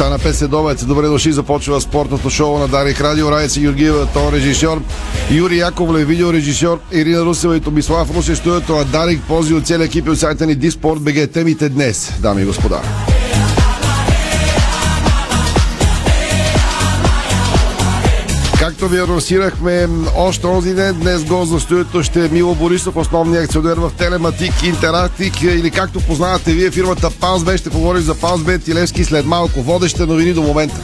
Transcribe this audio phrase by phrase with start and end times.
[0.00, 0.86] Стана 5 следобед.
[0.86, 1.32] Добре дошли.
[1.32, 3.30] Започва спортното шоу на Дарик Радио.
[3.30, 4.82] Райца Георгиева, тон режисьор.
[5.30, 6.78] Юрий Яковлев, видеорежисьор.
[6.92, 8.36] Ирина Русева и Томислав Русе.
[8.36, 9.22] Студиото на Дарик.
[9.28, 11.30] Пози от целия екип от сайта ни Диспорт БГ.
[11.32, 12.80] Темите днес, дами и господа.
[18.70, 23.44] Както ви анонсирахме още този ден, днес го за студиото ще е Мило Борисов, основният
[23.44, 27.58] акционер в Телематик Интерактик или както познавате вие фирмата Паузбе.
[27.58, 29.62] Ще поговорим за Паузбе Тилевски след малко.
[29.62, 30.80] Водещите новини до момента.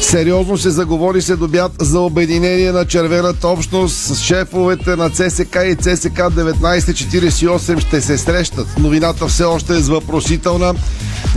[0.00, 5.76] Сериозно се заговори се добят за обединение на червената общност с шефовете на ЦСК и
[5.76, 8.66] ЦСК 1948 ще се срещат.
[8.78, 10.74] Новината все още е въпросителна,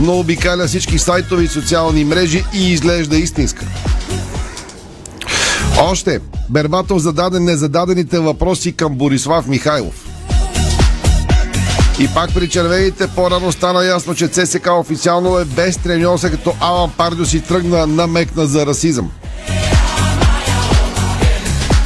[0.00, 3.66] но обикаля всички сайтови социални мрежи и изглежда истинска.
[5.80, 6.20] Още.
[6.50, 10.06] Бербатов зададе незададените въпроси към Борислав Михайлов.
[12.00, 16.90] И пак при червените по-рано стана ясно, че ЦСК официално е без треньор, като Алан
[16.96, 19.10] Пардио си тръгна намекна за расизъм.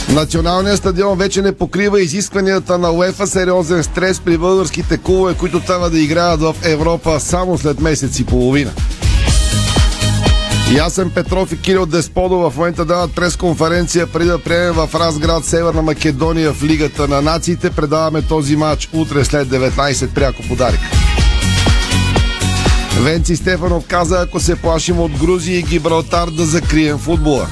[0.09, 5.91] Националният стадион вече не покрива изискванията на УЕФА сериозен стрес при българските клубове, които трябва
[5.91, 8.71] да играят в Европа само след месец и половина.
[10.75, 15.83] Ясен Петров и Кирил Десподо в момента дават пресконференция преди да приемем в Разград Северна
[15.83, 17.71] Македония в Лигата на нациите.
[17.71, 20.81] Предаваме този матч утре след 19 пряко подарик.
[23.01, 27.47] Венци Стефанов каза, ако се плашим от Грузия и Гибралтар да закрием футбола.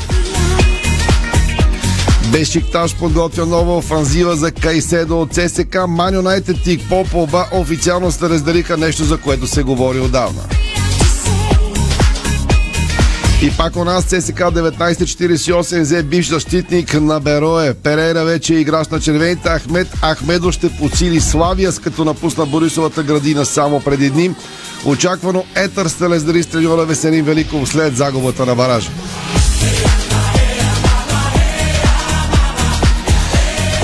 [2.32, 5.76] Бешикташ подготвя нова офанзива за Кайседо от ЦСК.
[5.88, 10.42] Ман Юнайтед и Пополба официално се разделиха нещо, за което се говори отдавна.
[13.42, 17.74] И пак у нас ЦСК 1948 взе бивш защитник на Берое.
[17.74, 19.48] Перейра вече е играч на червените.
[19.48, 24.34] Ахмед Ахмедо ще подсили Славия, като напусна Борисовата градина само преди дни.
[24.84, 28.90] Очаквано Етър ще лездри с треньора Веселин Великов след загубата на баража.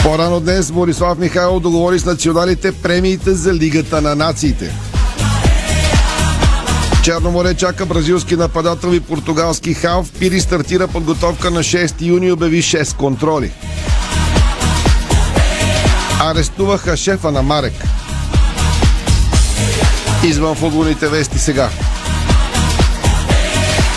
[0.02, 4.83] По-рано днес Борислав Михайлов договори с националите премиите за Лигата на нациите.
[7.04, 10.12] Черно море чака бразилски нападател и португалски халф.
[10.18, 13.52] Пири стартира подготовка на 6 юни и обяви 6 контроли.
[16.20, 17.72] Арестуваха шефа на Марек.
[20.24, 21.68] Извън футболните вести сега.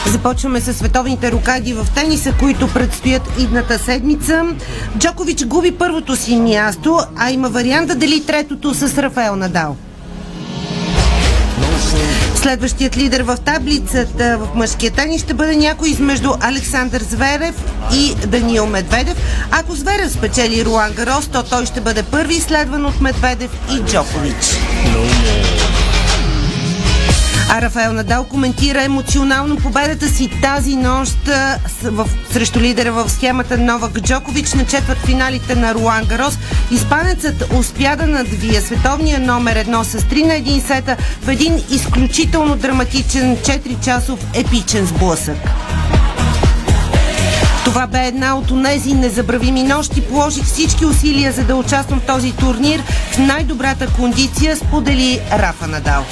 [0.07, 4.46] Започваме с световните рокади в тениса, които предстоят идната седмица.
[4.97, 9.78] Джокович губи първото си място, а има варианта дали третото с Рафаел Надал.
[12.47, 17.56] Следващият лидер в таблицата в мъжкия тенис ще бъде някой измежду Александър Зверев
[17.94, 19.18] и Даниил Медведев.
[19.52, 24.58] Ако Зверев спечели Руан Гарос, то той ще бъде първи, следван от Медведев и Джокович.
[27.50, 31.18] А Рафаел Надал коментира емоционално победата си тази нощ
[31.84, 36.38] в, срещу лидера в схемата Новак Джокович на четвърт финалите на Руан Гарос.
[36.72, 42.56] Испанецът успя да надвие световния номер едно с 3 на 1 сета в един изключително
[42.56, 45.38] драматичен 4-часов епичен сблъсък.
[47.66, 50.02] Това бе една от онези незабравими нощи.
[50.02, 56.06] Положих всички усилия за да участвам в този турнир в най-добрата кондиция, сподели Рафа Надал.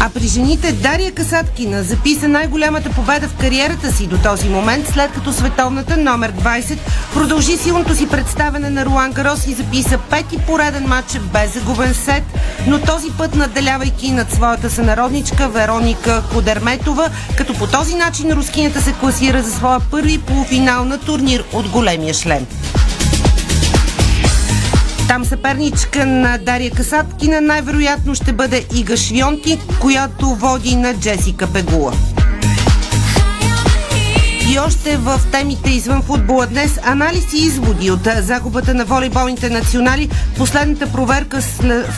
[0.00, 5.12] А при жените Дария Касаткина записа най-голямата победа в кариерата си до този момент, след
[5.12, 6.78] като световната номер 20
[7.12, 12.22] продължи силното си представяне на Руан Гарос и записа пети пореден матч без загубен сет,
[12.66, 18.92] но този път наделявайки над своята сънародничка Вероника Кодерметова, като по този начин рускинята се
[18.92, 22.46] класира за своя първи полуфинал на турнир от големия шлем.
[25.08, 31.92] Там съперничка на Дария Касаткина най-вероятно ще бъде Ига Швионти, която води на Джесика Пегула.
[34.58, 40.10] Още в темите извън футбола днес анализи и изводи от загубата на волейболните национали.
[40.36, 41.42] Последната проверка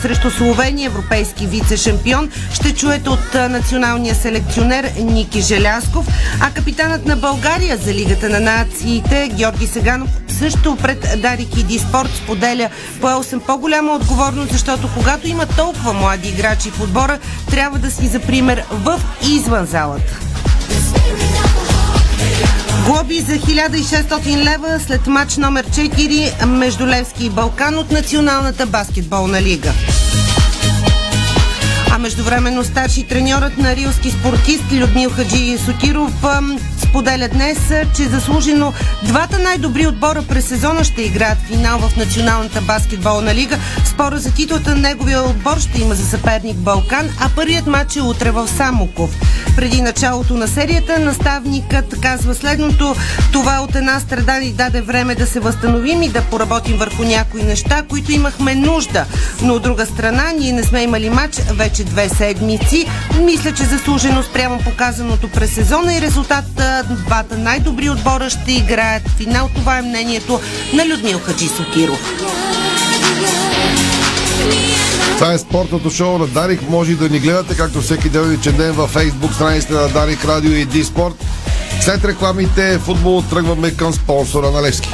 [0.01, 6.07] срещу Словения, европейски вице-шампион, ще чуете от националния селекционер Ники Желясков,
[6.41, 10.09] а капитанът на България за Лигата на нациите Георги Сеганов
[10.39, 12.69] също пред Дарик и Диспорт споделя
[13.01, 17.19] поел съм по-голяма отговорност, защото когато има толкова млади играчи в отбора,
[17.51, 20.19] трябва да си за пример в извън залата.
[22.85, 29.41] Глоби за 1600 лева след матч номер 4 между Левски и Балкан от Националната баскетболна
[29.41, 29.71] лига.
[31.99, 36.11] Междувременно старши треньорът на рилски спортист Людмил Хаджи Сотиров
[36.79, 37.57] споделя днес,
[37.95, 38.73] че заслужено
[39.03, 43.57] двата най-добри отбора през сезона ще играят финал в Националната баскетболна лига.
[43.85, 48.31] Спора за титлата неговия отбор ще има за съперник Балкан, а първият матч е утре
[48.31, 49.09] в Самоков.
[49.55, 52.95] Преди началото на серията наставникът казва следното.
[53.31, 57.43] Това от една страна ни даде време да се възстановим и да поработим върху някои
[57.43, 59.05] неща, които имахме нужда.
[59.41, 62.87] Но от друга страна, ние не сме имали матч вече две седмици.
[63.21, 66.68] Мисля, че заслужено спрямо показаното през сезона и резултата
[67.05, 69.49] двата най-добри отбора ще играят финал.
[69.55, 70.39] Това е мнението
[70.73, 71.99] на Людмил Хаджи Сокиров.
[75.15, 76.69] Това е спортното шоу на Дарик.
[76.69, 80.65] Може да ни гледате, както всеки делничен ден във Facebook страницата на Дарик Радио и
[80.65, 81.25] Диспорт.
[81.81, 84.89] След рекламите футбол тръгваме към спонсора на Левски.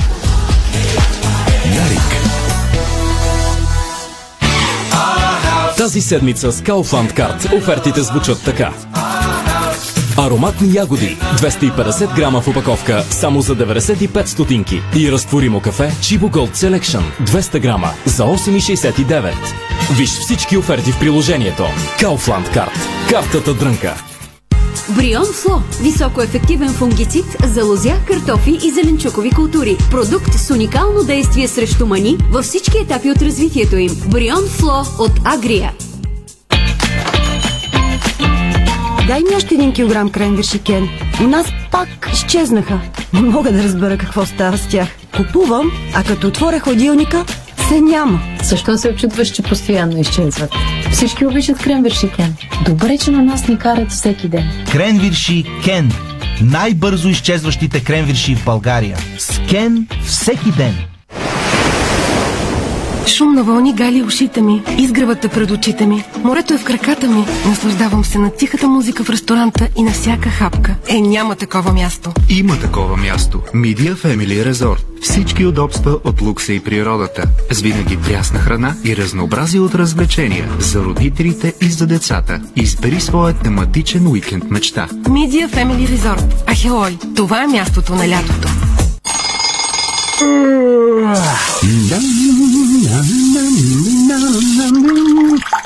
[1.65, 2.15] Дарик.
[5.77, 8.71] Тази седмица с Kaufland Card офертите звучат така.
[10.17, 16.55] Ароматни ягоди 250 грама в упаковка само за 95 стотинки и разтворимо кафе Chibo Gold
[16.55, 19.33] Selection 200 грама за 8,69.
[19.97, 21.63] Виж всички оферти в приложението.
[21.99, 22.71] Kaufland Card.
[23.09, 23.95] Картата дрънка.
[24.89, 29.77] Брион Фло– високоефективен фунгицид за лозя, картофи и зеленчукови култури.
[29.91, 33.91] Продукт с уникално действие срещу мани във всички етапи от развитието им.
[34.07, 35.73] Брион Фло от Агрия.
[39.07, 40.89] Дай ми още един килограм кренвирши, Кен.
[41.21, 42.79] У нас пак изчезнаха.
[43.13, 44.87] Не мога да разбера какво става с тях.
[45.17, 47.25] Купувам, а като отворя ходилника,
[47.67, 48.19] се няма.
[48.43, 50.51] Защо се очудваш, че постоянно изчезват?
[50.91, 52.35] Всички обичат кренвирши Кен.
[52.65, 54.65] Добре, че на нас ни карат всеки ден.
[54.71, 55.91] Кренвирши Кен.
[56.41, 58.97] Най-бързо изчезващите кренвирши в България.
[59.17, 60.75] С Кен всеки ден.
[63.07, 66.03] Шум на вълни гали ушите ми, изгревата пред очите ми.
[66.23, 67.25] Морето е в краката ми.
[67.47, 70.75] Наслаждавам се на тихата музика в ресторанта и на всяка хапка.
[70.87, 72.11] Е, няма такова място.
[72.29, 73.41] Има такова място.
[73.55, 74.79] Media Family Resort.
[75.01, 77.23] Всички удобства от лукса и природата.
[77.51, 82.41] С винаги прясна храна и разнообразие от развлечения за родителите и за децата.
[82.55, 84.87] Избери своя тематичен уикенд мечта.
[84.91, 86.51] Media Family Resort.
[86.51, 86.97] Ахелой.
[87.15, 88.47] Това е мястото на лятото.
[90.17, 90.95] Mm-hmm.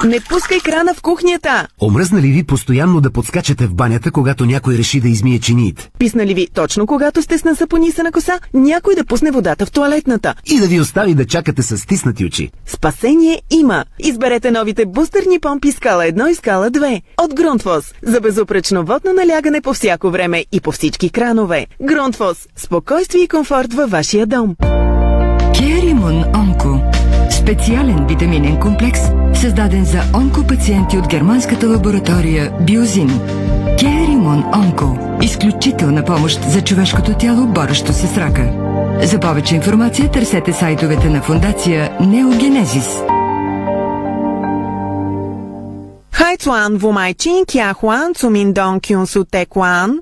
[0.05, 1.67] Не пускай крана в кухнята!
[1.81, 5.89] Омръзна ли ви постоянно да подскачате в банята, когато някой реши да измие чиниите?
[5.99, 10.33] Писна ли ви точно когато сте с насъпонисана коса, някой да пусне водата в туалетната?
[10.45, 12.51] И да ви остави да чакате с стиснати очи?
[12.65, 13.85] Спасение има!
[13.99, 19.61] Изберете новите бустерни помпи скала 1 и скала 2 от Грунтфос за безупречно водно налягане
[19.61, 21.67] по всяко време и по всички кранове.
[21.81, 24.55] Грунтфос– спокойствие и комфорт във вашия дом.
[25.57, 26.81] Керимон Онко
[27.31, 28.99] Специален витаминен комплекс,
[29.33, 33.19] създаден за онкопациенти от германската лаборатория Биозин.
[33.79, 34.97] Керимон Онко.
[35.21, 38.51] Изключителна помощ за човешкото тяло, борещо се с рака.
[39.03, 43.01] За повече информация търсете сайтовете на фундация Неогенезис.
[46.11, 49.99] Хайцуан, Вумайчин, Кяхуан, Цуминдон, Кюнсу, Текуан.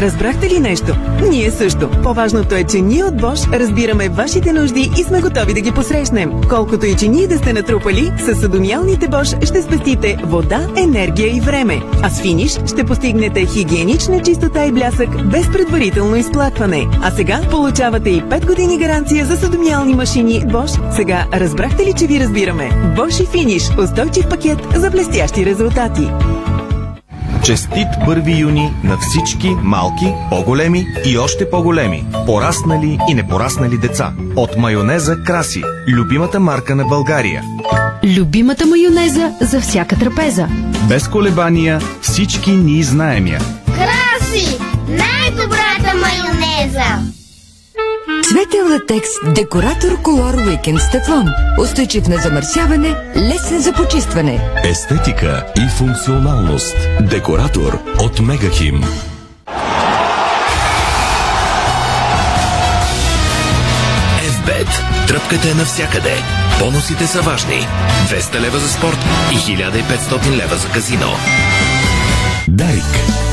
[0.00, 0.96] Разбрахте ли нещо?
[1.30, 1.90] Ние също.
[2.02, 6.32] По-важното е, че ние от Bosch разбираме вашите нужди и сме готови да ги посрещнем.
[6.48, 11.40] Колкото и че ние да сте натрупали, с съдомиалните Bosch ще спестите вода, енергия и
[11.40, 11.82] време.
[12.02, 16.88] А с финиш ще постигнете хигиенична чистота и блясък без предварително изплакване.
[17.02, 20.96] А сега получавате и 5 години гаранция за съдомиални машини Bosch.
[20.96, 22.70] Сега разбрахте ли, че ви разбираме?
[22.96, 23.70] Bosch и финиш.
[23.78, 26.10] Устойчив пакет за блестящи резултати.
[27.44, 34.12] Честит 1 юни на всички малки, по-големи и още по-големи, пораснали и непораснали деца.
[34.36, 37.42] От майонеза Краси, любимата марка на България.
[38.04, 40.48] Любимата майонеза за всяка трапеза.
[40.88, 43.40] Без колебания всички ние знаем я.
[43.66, 44.58] Краси!
[44.88, 47.19] Най-добрата майонеза!
[48.30, 51.28] Цветен латекс Декоратор Колор Уикенд с тефлон.
[51.60, 54.40] Устойчив на замърсяване, лесен за почистване.
[54.64, 56.76] Естетика и функционалност.
[57.00, 58.84] Декоратор от Мегахим.
[64.22, 64.68] FBET.
[65.08, 66.14] Тръпката е навсякъде.
[66.58, 67.66] Бонусите са важни.
[68.08, 68.98] 200 лева за спорт
[69.32, 71.10] и 1500 лева за казино.
[72.48, 73.29] Дарик.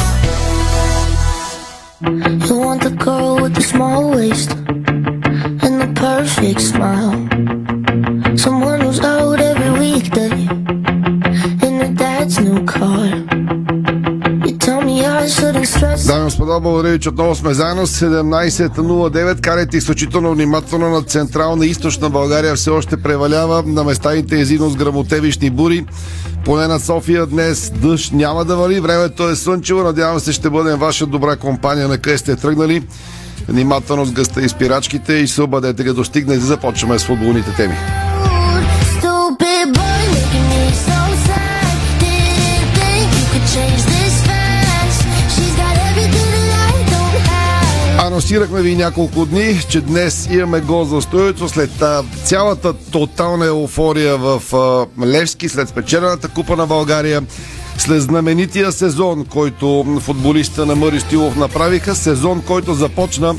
[2.00, 7.14] You want the girl with the small waist and the perfect smile.
[8.38, 10.30] Someone who's out every weekday
[11.66, 13.28] in her dad's new car.
[16.08, 17.88] Дами господа, благодаря ви, че отново сме заедно.
[17.88, 19.42] 17.09.
[19.42, 22.56] Карайте изключително внимателно на Централна и Източна България.
[22.56, 24.24] Все още превалява на места
[24.70, 25.86] с грамотевищни бури.
[26.48, 30.80] Поне на София днес дъжд няма да вали, времето е слънчево, надявам се ще бъдем
[30.80, 32.84] ваша добра компания на къде сте тръгнали.
[33.48, 37.76] Внимателно с гъста и спирачките и се обадете да достигне и започваме с футболните теми.
[48.18, 54.18] Анонсирахме ви няколко дни, че днес имаме гол за стоица след а, цялата тотална еуфория
[54.18, 57.24] в а, Левски, след спечелената купа на България,
[57.78, 63.36] след знаменития сезон, който футболиста на Мъри Стилов направиха, сезон, който започна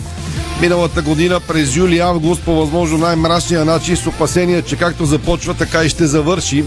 [0.61, 5.88] миналата година през юли-август по възможно най-мрачния начин с опасения, че както започва, така и
[5.88, 6.65] ще завърши.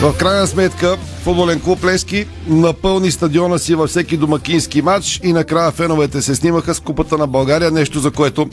[0.00, 5.70] В крайна сметка, футболен клуб Лески напълни стадиона си във всеки домакински матч и накрая
[5.70, 8.48] феновете се снимаха с купата на България, нещо за което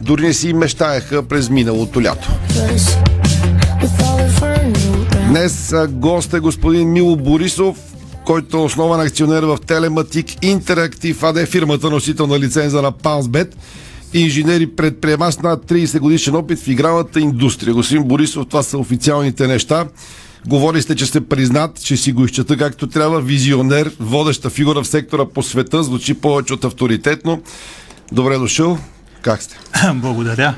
[0.00, 2.28] дори не си мечтаеха през миналото лято.
[5.28, 7.76] Днес гост е господин Мило Борисов,
[8.24, 13.56] който е основен акционер в Телематик Интерактив АД, фирмата носител на лиценза на Палсбет.
[14.14, 17.74] Инженер и предприемач над 30 годишен опит в игралната индустрия.
[17.74, 19.86] Господин Борисов, това са официалните неща.
[20.46, 23.20] Говори сте, че сте признат, че си го изчета както трябва.
[23.20, 27.42] Визионер, водеща фигура в сектора по света, звучи повече от авторитетно.
[28.12, 28.78] Добре дошъл.
[29.22, 29.58] Как сте?
[29.94, 30.54] Благодаря.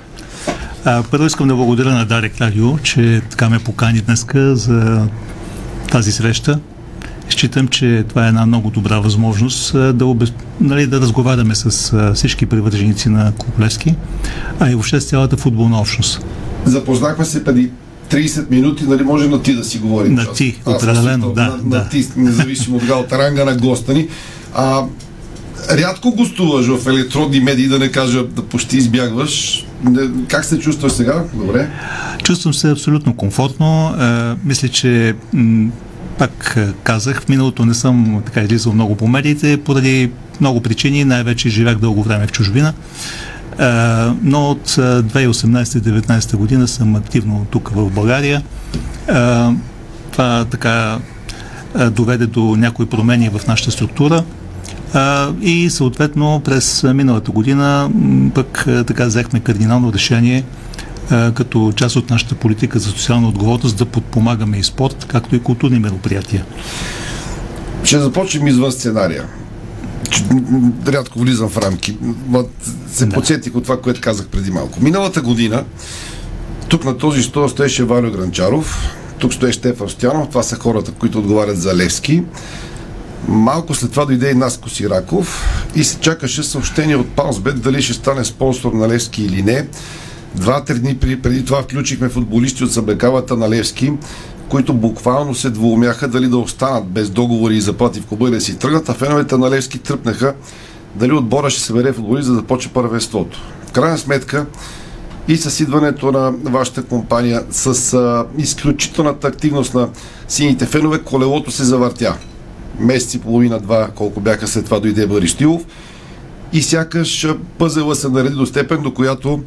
[0.84, 5.08] А, първо искам да благодаря на Дарек Радио, че така ме покани днеска за
[5.90, 6.60] тази среща.
[7.28, 10.32] Считам, че това е една много добра възможност а, да, обез...
[10.60, 13.94] нали, да разговаряме с а, всички привърженици на Клуб Левски,
[14.60, 16.26] а и въобще с цялата футболна общност.
[16.64, 17.70] Запознахме се преди
[18.10, 20.14] 30 минути, нали може на ти да си говорим.
[20.14, 20.36] На част.
[20.36, 21.88] ти, Аз определено, да, На, на да.
[21.88, 24.08] ти, независимо от галта на госта ни.
[24.54, 24.82] А,
[25.70, 29.64] рядко гостуваш в електронни медии, да не кажа да почти избягваш.
[30.28, 31.24] Как се чувстваш сега?
[31.34, 31.70] Добре.
[32.22, 33.94] Чувствам се абсолютно комфортно.
[34.00, 35.70] Е, мисля, че м,
[36.18, 41.04] пак е, казах, в миналото не съм така излизал много по медиите, поради много причини,
[41.04, 42.72] най-вече живях дълго време в чужбина.
[43.58, 43.64] Е,
[44.22, 48.42] но от е, 2018-2019 година съм активно тук в България.
[49.08, 49.12] Е,
[50.12, 50.98] това така
[51.78, 54.24] е, доведе до някои промени в нашата структура.
[55.40, 57.90] И съответно през миналата година
[58.34, 60.44] пък така взехме кардинално решение
[61.34, 65.78] като част от нашата политика за социална отговорност да подпомагаме и спорт, както и културни
[65.78, 66.44] мероприятия.
[67.84, 69.24] Ще започнем извън сценария.
[70.88, 71.96] Рядко влизам в рамки.
[72.92, 73.14] Се Да.
[73.14, 74.82] подсетих от това, което казах преди малко.
[74.82, 75.64] Миналата година
[76.68, 81.18] тук на този стол стоеше Валю Гранчаров, тук стоеше Стефан Стоянов, това са хората, които
[81.18, 82.22] отговарят за Левски.
[83.28, 85.44] Малко след това дойде и Наско Сираков
[85.74, 89.66] и се чакаше съобщение от Палсбет дали ще стане спонсор на Левски или не.
[90.34, 93.92] Два-три дни преди, това включихме футболисти от съблекавата на Левски,
[94.48, 98.40] които буквално се двоумяха дали да останат без договори и заплати в клуба и да
[98.40, 100.34] си тръгнат, а феновете на Левски тръпнаха
[100.94, 103.42] дали отбора ще събере футболист за да започне първенството.
[103.66, 104.46] В крайна сметка
[105.28, 109.88] и с идването на вашата компания, с а, изключителната активност на
[110.28, 112.16] сините фенове, колелото се завъртя.
[112.78, 115.62] Месец и половина-два, колко бяха след това дойде Бариштилов.
[116.52, 117.26] И сякаш
[117.58, 119.42] пъзела се нареди до степен, до която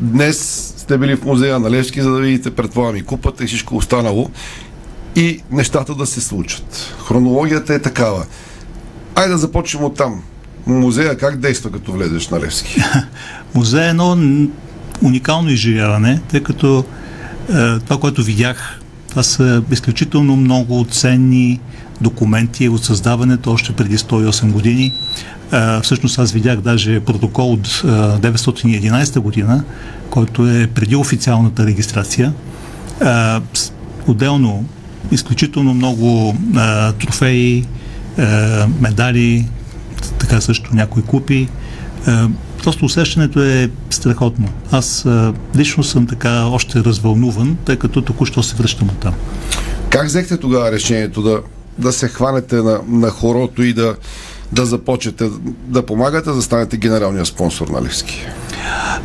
[0.00, 3.76] днес сте били в музея на Левски, за да видите, предполагам и купата и всичко
[3.76, 4.30] останало.
[5.16, 6.94] И нещата да се случат.
[7.06, 8.26] Хронологията е такава.
[9.14, 10.22] Айде да започнем от там.
[10.66, 12.82] Музея как действа, като влезеш на Левски?
[13.54, 14.16] Музей е едно
[15.02, 16.84] уникално изживяване, тъй като
[17.48, 21.60] е, това, което видях, това са изключително много ценни
[22.02, 24.92] документи от създаването още преди 108 години.
[25.52, 29.64] Е, всъщност аз видях даже протокол от е, 911 година,
[30.10, 32.32] който е преди официалната регистрация.
[33.00, 33.06] Е,
[34.06, 34.64] отделно
[35.10, 37.64] изключително много е, трофеи,
[38.18, 38.24] е,
[38.80, 39.48] медали,
[40.18, 41.48] така също някои купи.
[42.08, 42.12] Е,
[42.62, 44.48] Просто усещането е страхотно.
[44.70, 49.14] Аз е, лично съм така още развълнуван, тъй като току-що се връщам от там.
[49.90, 51.40] Как взехте тогава решението да,
[51.78, 53.94] да се хванете на, на хорото и да,
[54.52, 55.30] да започнете
[55.66, 58.26] да помагате, да станете генералния спонсор на Левски?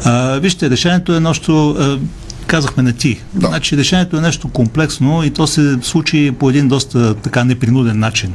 [0.06, 2.00] А, вижте, решението е нещо, а,
[2.48, 3.22] казахме на ти.
[3.34, 3.48] Да.
[3.48, 8.34] Значи решението е нещо комплексно и то се случи по един доста така непринуден начин.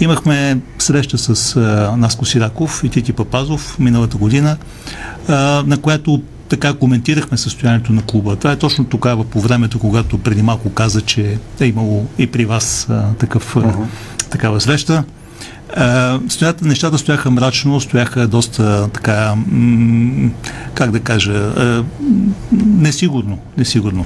[0.00, 4.56] Имахме среща с а, Наско Сираков и Тити Папазов миналата година,
[5.28, 5.34] а,
[5.66, 8.36] на която така коментирахме състоянието на клуба.
[8.36, 12.44] Това е точно тогава, по времето, когато преди малко каза, че е имало и при
[12.44, 13.72] вас а, такъв, а,
[14.30, 15.04] такава среща.
[15.76, 20.30] А, стоята, нещата стояха мрачно, стояха доста така, м-
[20.74, 21.84] как да кажа, а,
[22.52, 23.38] несигурно.
[23.58, 24.04] несигурно.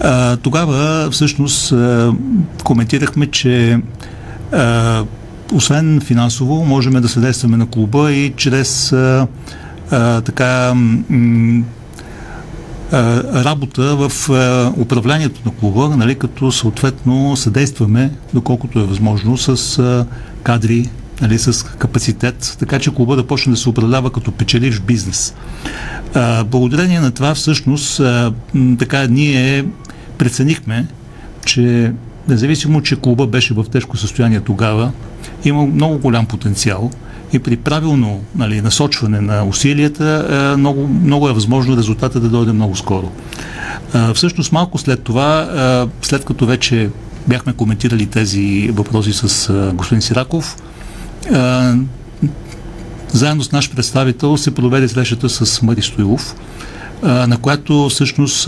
[0.00, 2.12] А, тогава всъщност а,
[2.64, 3.80] коментирахме, че
[4.52, 5.02] а,
[5.52, 9.26] освен финансово, можем да съдействаме на клуба и чрез а,
[10.24, 10.74] така
[13.34, 14.10] работа в
[14.78, 20.06] управлението на клуба, нали, като съответно съдействаме, доколкото е възможно, с
[20.42, 25.34] кадри, нали, с капацитет, така че клуба да почне да се управлява като печеливш бизнес.
[26.44, 28.00] Благодарение на това всъщност
[28.78, 29.64] така ние
[30.18, 30.86] преценихме,
[31.44, 31.92] че
[32.28, 34.92] независимо, че клуба беше в тежко състояние тогава,
[35.44, 36.90] има много голям потенциал–
[37.34, 42.52] и при правилно нали, насочване на усилията е, много, много е възможно резултата да дойде
[42.52, 43.10] много скоро.
[43.94, 46.90] Е, всъщност малко след това, е, след като вече
[47.28, 50.56] бяхме коментирали тези въпроси с господин Сираков,
[53.12, 56.34] заедно с наш представител се проведе срещата с Мари Стоилов,
[57.02, 58.44] на която всъщност,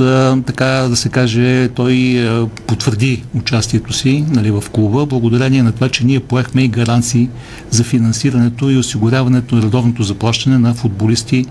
[0.47, 2.29] така да се каже, той
[2.67, 7.29] потвърди участието си нали, в клуба, благодарение на това, че ние поехме и гаранции
[7.71, 11.45] за финансирането и осигуряването на редовното заплащане на футболисти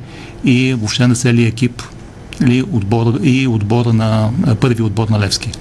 [0.45, 1.81] и въобще на целия екип
[2.41, 4.29] или отбор, и отбора на
[4.61, 5.51] първи отбор на Левски.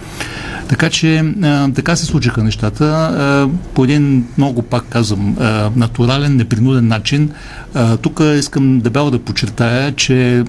[0.69, 1.35] Така че
[1.75, 5.37] така се случиха нещата по един много, пак казвам,
[5.77, 7.31] натурален, непринуден начин.
[8.03, 10.45] Тук искам дебело да подчертая, че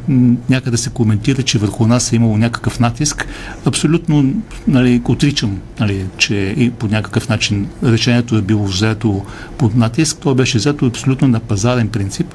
[0.49, 3.27] някъде се коментира, че върху нас е имало някакъв натиск.
[3.65, 4.33] Абсолютно
[4.67, 9.25] нали, отричам, нали, че и по някакъв начин решението е било взето
[9.57, 10.17] под натиск.
[10.17, 12.33] То беше взето абсолютно на пазарен принцип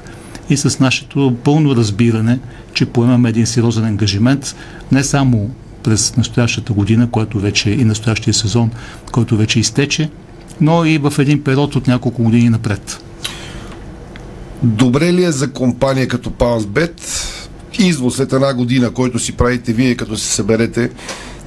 [0.51, 2.39] и с нашето пълно разбиране,
[2.73, 4.55] че поемаме един сериозен ангажимент
[4.91, 5.49] не само
[5.83, 8.71] през настоящата година, който вече и настоящия сезон,
[9.11, 10.09] който вече изтече,
[10.61, 13.03] но и в един период от няколко години напред.
[14.63, 17.01] Добре ли е за компания като PounceBet
[17.79, 20.91] извоз след една година, който си правите вие, като се съберете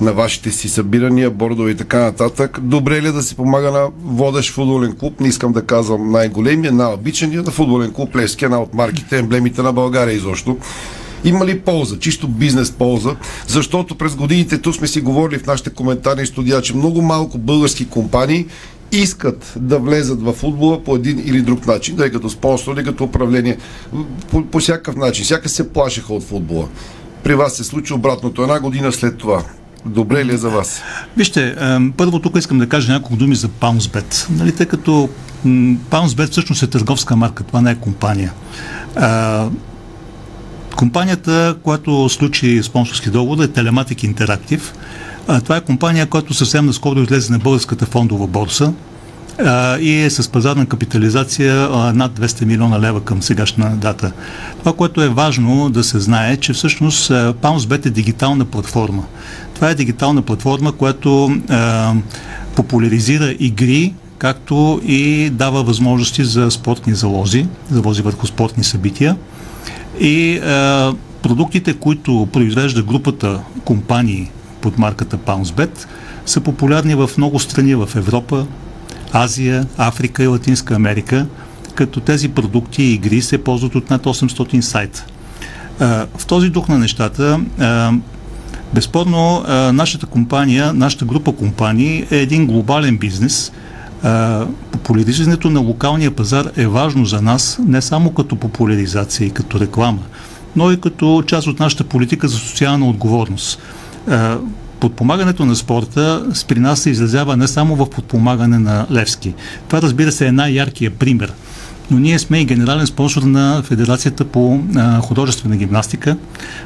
[0.01, 2.59] на вашите си събирания, бордове и така нататък.
[2.63, 6.73] Добре ли е да се помага на водещ футболен клуб, не искам да казвам най-големия,
[6.73, 10.59] най-обичания, на футболен клуб Левски, една от марките, емблемите на България изобщо.
[11.25, 13.17] Има ли полза, чисто бизнес полза?
[13.47, 17.89] Защото през годините тук сме си говорили в нашите коментари студия, че много малко български
[17.89, 18.47] компании
[18.93, 22.85] искат да влезат в футбола по един или друг начин, да е като спонсор или
[22.85, 23.59] като управление,
[24.31, 25.25] по, по всякакъв начин.
[25.25, 26.69] Сяка се плашеха от футбола.
[27.25, 29.43] При вас се случи обратното една година след това.
[29.87, 30.83] Добре ли е за вас?
[31.17, 31.57] Вижте,
[31.97, 34.27] първо тук искам да кажа няколко думи за PounceBet.
[34.31, 35.09] Нали, тъй като
[35.91, 38.33] PounceBet всъщност е търговска марка, това не е компания.
[40.77, 44.63] Компанията, която случи спонсорски договор е Telematic Interactive.
[45.43, 48.73] Това е компания, която съвсем наскоро излезе на българската фондова борса
[49.81, 51.55] и е с пазарна капитализация
[51.95, 54.13] над 200 милиона лева към сегашна дата.
[54.59, 59.05] Това, което е важно да се знае, че всъщност PounceBet е дигитална платформа.
[59.55, 61.37] Това е дигитална платформа, която
[62.57, 69.17] популяризира игри, както и дава възможности за спортни залози, залози върху спортни събития.
[70.01, 75.87] И а, продуктите, които произвежда групата компании под марката PounceBet,
[76.27, 78.47] са популярни в много страни в Европа,
[79.15, 81.27] Азия, Африка и Латинска Америка,
[81.75, 85.07] като тези продукти и игри се ползват от над 800 сайта.
[86.19, 87.41] В този дух на нещата,
[88.75, 93.53] безспорно, нашата компания, нашата група компании е един глобален бизнес–
[94.73, 100.03] популяризирането на локалния пазар е важно за нас не само като популяризация и като реклама,
[100.57, 103.59] но и като част от нашата политика за социална отговорност.
[104.85, 109.35] Подпомагането на спорта при нас се изразява не само в подпомагане на Левски.
[109.69, 111.33] Това разбира се е най-яркия пример
[111.91, 116.17] но ние сме и генерален спонсор на Федерацията по а, художествена гимнастика.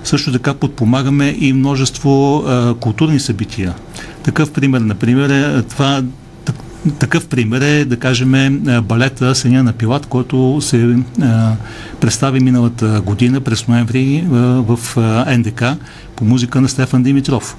[0.04, 3.74] Също така подпомагаме и множество а, културни събития.
[4.22, 6.02] Такъв пример, например, е това
[6.98, 10.96] такъв пример е, да кажем, балета Сеня на Пилат, който се е,
[12.00, 14.22] представи миналата година през ноември е,
[14.58, 14.78] в
[15.38, 15.64] НДК
[16.16, 17.56] по музика на Стефан Димитров.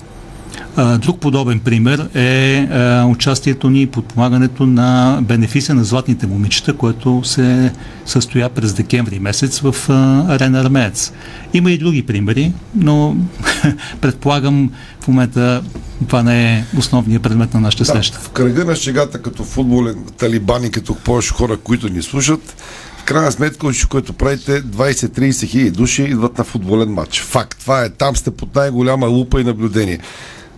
[0.97, 2.67] Друг подобен пример е
[3.05, 7.71] участието ни и подпомагането на бенефиса на Златните момичета, което се
[8.05, 9.75] състоя през декември месец в
[10.29, 11.13] Арена Армеец.
[11.53, 13.15] Има и други примери, но
[14.01, 15.63] предполагам в момента
[16.07, 18.19] това не е основният предмет на нашата да, среща.
[18.19, 22.55] В кръга на шегата като футболен талибан и като повече хора, които ни слушат,
[22.97, 27.21] в крайна сметка, което правите, 20-30 хиляди души идват на футболен матч.
[27.21, 27.59] Факт.
[27.59, 27.89] Това е.
[27.89, 29.99] Там сте под най-голяма лупа и наблюдение.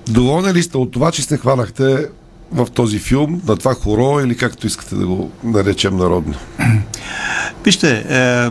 [0.09, 2.07] Доволни ли сте от това, че се хванахте
[2.51, 6.33] в този филм, на това хоро или както искате да го наречем народно?
[7.65, 8.49] Вижте, е,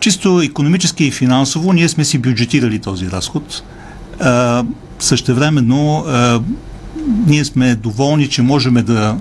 [0.00, 3.62] чисто економически и финансово ние сме си бюджетирали този разход.
[4.20, 4.26] Е,
[4.98, 6.38] същевременно е,
[7.26, 9.16] ние сме доволни, че можем да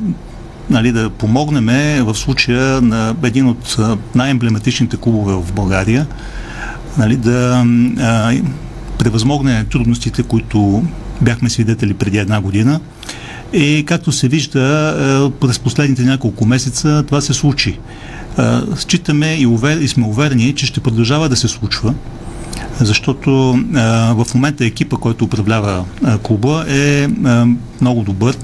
[0.69, 3.77] нали, да помогнем в случая на един от
[4.15, 6.07] най-емблематичните клубове в България
[6.97, 7.65] нали, да
[7.99, 8.33] а,
[8.99, 10.83] превъзмогне трудностите, които
[11.21, 12.79] бяхме свидетели преди една година.
[13.53, 17.79] И както се вижда, през последните няколко месеца това се случи.
[18.75, 19.77] Считаме и, увер...
[19.77, 21.93] и сме уверени, че ще продължава да се случва,
[22.79, 25.85] защото а, в момента екипа, който управлява
[26.23, 27.07] клуба е
[27.81, 28.37] много добър.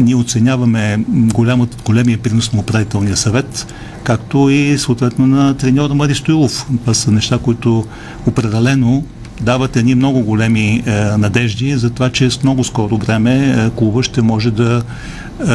[0.00, 3.74] Ние оценяваме голямът, големия принос на управителния съвет,
[4.04, 6.66] както и съответно на треньора Мари Стоилов.
[6.80, 7.84] Това са неща, които
[8.26, 9.04] определено
[9.40, 14.02] дават едни много големи е, надежди за това, че с много скоро време е, клуба
[14.02, 14.82] ще може да
[15.40, 15.52] е,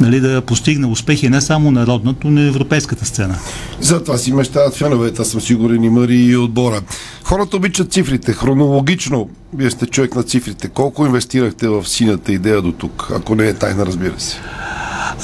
[0.00, 3.38] нали, да постигне успехи не само народната, но и европейската сцена.
[3.80, 6.80] За това си мечтават феновете, аз съм сигурен Мари и отбора.
[7.24, 8.32] Хората обичат цифрите.
[8.32, 10.68] Хронологично, вие сте човек на цифрите.
[10.68, 13.12] Колко инвестирахте в синята идея до тук?
[13.16, 14.36] Ако не е тайна, разбира се.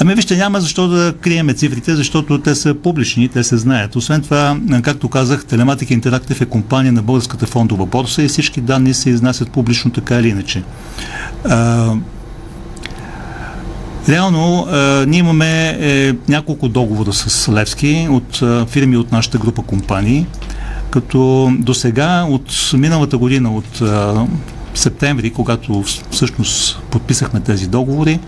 [0.01, 3.95] Ами вижте, няма защо да криеме цифрите, защото те са публични, те се знаят.
[3.95, 8.93] Освен това, както казах, Телематика Интерактив е компания на Българската фондова борса и всички данни
[8.93, 10.63] се изнасят публично така или иначе.
[11.45, 11.93] А,
[14.09, 19.61] Реално, а, ние имаме е, няколко договора с Левски от а, фирми от нашата група
[19.61, 20.25] компании,
[20.89, 24.25] като до сега, от миналата година, от а,
[24.73, 28.19] септември, когато всъщност подписахме тези договори,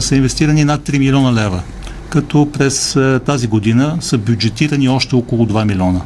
[0.00, 1.62] са инвестирани над 3 милиона лева,
[2.08, 6.00] като през тази година са бюджетирани още около 2 милиона.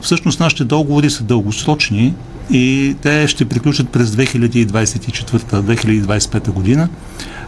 [0.00, 2.14] Всъщност нашите договори са дългосрочни
[2.50, 6.88] и те ще приключат през 2024-2025 година,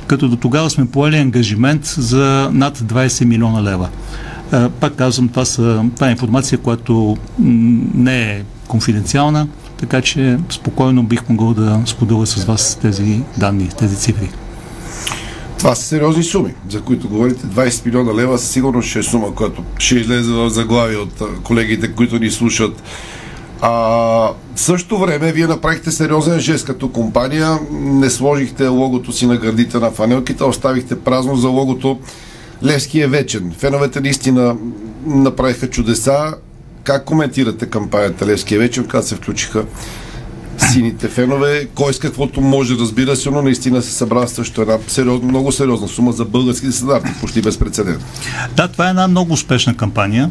[0.07, 3.89] като до тогава сме поели ангажимент за над 20 милиона лева.
[4.81, 7.17] Пак казвам, това, са, това е информация, която
[7.95, 13.97] не е конфиденциална, така че спокойно бих могъл да споделя с вас тези данни, тези
[13.97, 14.31] цифри.
[15.63, 17.47] Това са сериозни суми, за които говорите.
[17.47, 21.93] 20 милиона лева със сигурност ще е сума, която ще излезе в заглавие от колегите,
[21.93, 22.83] които ни слушат.
[23.61, 23.71] А,
[24.55, 27.59] в същото време вие направихте сериозен жест като компания.
[27.71, 31.99] Не сложихте логото си на гърдите на фанелките, оставихте празно за логото.
[32.65, 33.55] Левски е вечен.
[33.59, 34.57] Феновете наистина
[35.07, 36.35] направиха чудеса.
[36.85, 39.65] Как коментирате кампанията Левски е вечен, когато се включиха
[40.73, 41.69] сините фенове.
[41.75, 45.89] Кой с каквото може, разбира се, но наистина се събра също една сериозна, много сериозна
[45.89, 48.07] сума за българските стандарти, почти безпредседентно.
[48.57, 50.31] Да, това е една много успешна кампания.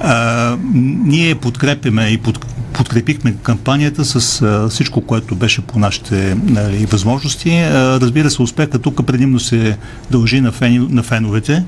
[0.00, 0.56] А,
[1.04, 7.50] ние подкрепяме и под, подкрепихме кампанията с а, всичко, което беше по нашите нали, възможности.
[7.50, 9.76] А, разбира се, успеха тук предимно се
[10.10, 11.64] дължи на, фен, на феновете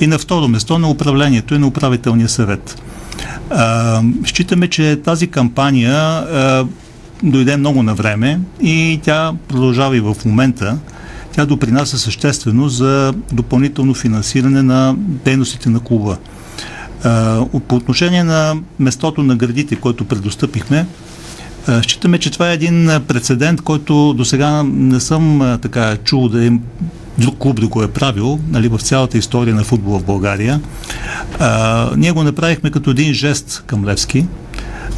[0.00, 2.82] и на второ место на управлението и на управителния съвет.
[3.50, 6.66] А, считаме, че тази кампания а,
[7.22, 10.78] дойде много на време и тя продължава и в момента.
[11.32, 16.16] Тя допринася съществено за допълнително финансиране на дейностите на клуба.
[17.68, 20.86] По отношение на местото на градите, което предостъпихме,
[21.82, 26.50] считаме, че това е един прецедент, който до сега не съм така чул да е
[27.18, 30.60] друг клуб да го е правил нали, в цялата история на футбола в България.
[31.38, 34.26] А, ние го направихме като един жест към Левски,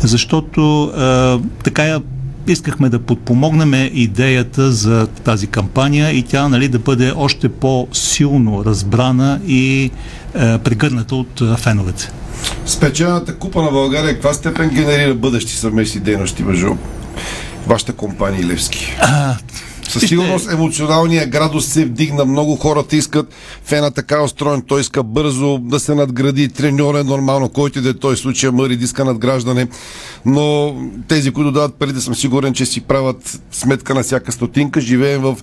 [0.02, 2.00] защото а, така
[2.46, 9.40] искахме да подпомогнем идеята за тази кампания и тя нали, да бъде още по-силно разбрана
[9.46, 9.90] и
[10.34, 12.10] е, прегърната от е, феновете.
[12.66, 16.74] Спечената купа на България каква степен генерира бъдещи съвместни дейности между
[17.66, 18.96] вашата компания Левски?
[19.00, 19.36] А,
[20.00, 22.24] със сигурност емоционалният градус се вдигна.
[22.24, 24.62] Много хората искат фена така устроен.
[24.66, 26.48] Той иска бързо да се надгради.
[26.48, 29.68] Треньор е нормално, който да е той случай Мъри иска надграждане.
[30.26, 30.76] Но
[31.08, 34.80] тези, които дават парите, съм сигурен, че си правят сметка на всяка стотинка.
[34.80, 35.36] Живеем в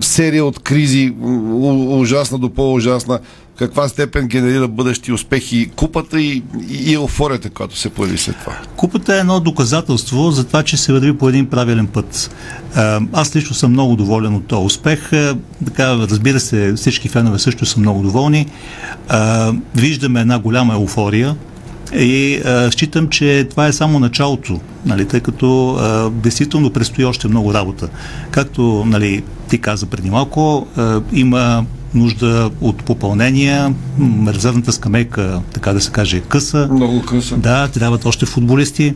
[0.00, 1.12] серия от кризи,
[1.88, 3.18] ужасна до по-ужасна
[3.60, 8.52] каква степен генерира бъдещи успехи купата и, и еуфорията, която се появи след това?
[8.76, 12.34] Купата е едно доказателство за това, че се върви по един правилен път.
[13.12, 15.10] Аз лично съм много доволен от този успех.
[15.64, 18.46] Така, разбира се, всички фенове също са много доволни.
[19.74, 21.36] Виждаме една голяма еуфория.
[21.94, 27.28] И а, считам, че това е само началото, нали, тъй като а, действително предстои още
[27.28, 27.88] много работа.
[28.30, 33.74] Както нали, ти каза преди малко, а, има нужда от попълнения.
[34.26, 36.68] Резервната скамейка, така да се каже, е къса.
[36.72, 37.36] Много къса.
[37.36, 38.94] Да, трябват още футболисти.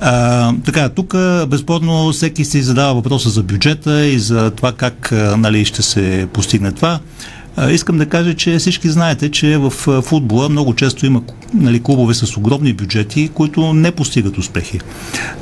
[0.00, 1.14] А, така, тук
[1.48, 6.72] безспорно всеки си задава въпроса за бюджета и за това как нали, ще се постигне
[6.72, 7.00] това.
[7.70, 9.70] Искам да кажа, че всички знаете, че в
[10.02, 11.22] футбола много често има
[11.54, 14.80] нали, клубове с огромни бюджети, които не постигат успехи.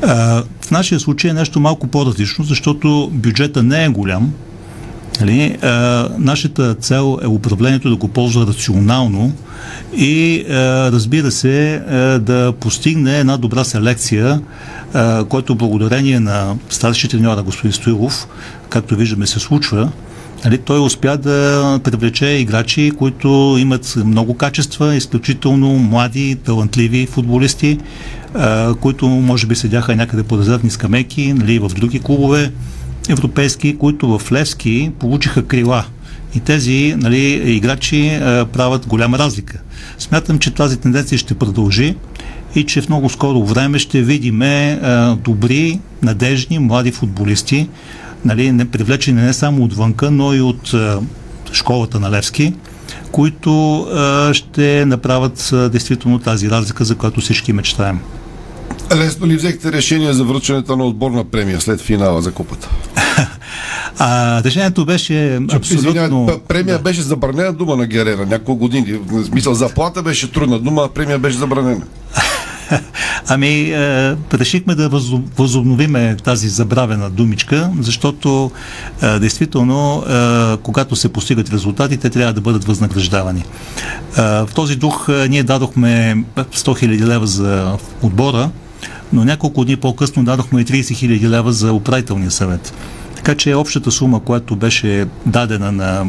[0.02, 4.32] А, в нашия случай е нещо малко по-различно, защото бюджета не е голям,
[5.20, 9.32] Нали, а, нашата цел е управлението да го ползва рационално
[9.96, 10.52] и а,
[10.92, 14.40] разбира се а, да постигне една добра селекция,
[14.94, 18.28] а, който благодарение на старши треньора господин Стоилов,
[18.68, 19.90] както виждаме се случва,
[20.44, 27.78] Нали, той успя да привлече играчи, които имат много качества, изключително млади, талантливи футболисти,
[28.34, 32.52] а, които може би седяха някъде по резервни скамейки, нали, в други клубове
[33.08, 35.84] европейски, които в Левски получиха крила.
[36.34, 39.60] И тези нали, играчи а, правят голяма разлика.
[39.98, 41.94] Смятам, че тази тенденция ще продължи
[42.54, 44.42] и че в много скоро време ще видим
[45.24, 47.68] добри, надежни, млади футболисти,
[48.24, 51.00] нали, не, привлечени не само отвънка, но и от а,
[51.52, 52.54] школата на Левски,
[53.12, 58.00] които а, ще направят а, действително тази разлика, за която всички мечтаем.
[58.94, 62.68] Лесно ли взехте решение за връчването на отборна премия след финала за купата?
[63.98, 65.88] А, решението беше абсолютно...
[65.88, 68.92] Извинявай, премия беше забранена дума на Герера няколко години.
[68.92, 71.82] В смисъл, заплата беше трудна дума, а премия беше забранена.
[73.28, 78.50] Ами, е, решихме да възо- възобновиме тази забравена думичка, защото
[79.02, 83.40] е, действително, е, когато се постигат резултати, те трябва да бъдат възнаграждавани.
[83.40, 83.44] Е,
[84.22, 88.50] в този дух е, ние дадохме 100 000 лева за отбора,
[89.12, 92.74] но няколко дни по-късно дадохме и 30 000 лева за управителния съвет.
[93.16, 96.06] Така че общата сума, която беше дадена на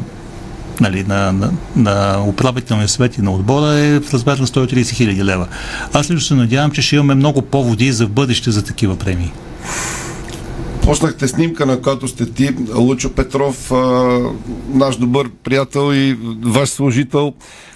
[0.82, 5.24] нали, на, на, на управителния съвет и на отбора е в размер на 130 хиляди
[5.24, 5.48] лева.
[5.94, 9.32] Аз лично се надявам, че ще имаме много поводи за бъдеще за такива премии.
[10.82, 13.72] Почнахте снимка, на която сте ти, Лучо Петров,
[14.74, 17.34] наш добър приятел и ваш служител.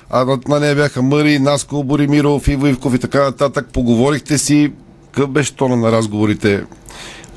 [0.09, 3.67] А на нея бяха Мъри, Наско, Боримиров, Иво Ивков и така нататък.
[3.73, 4.71] Поговорихте си.
[5.11, 6.63] Какъв беше тона на разговорите?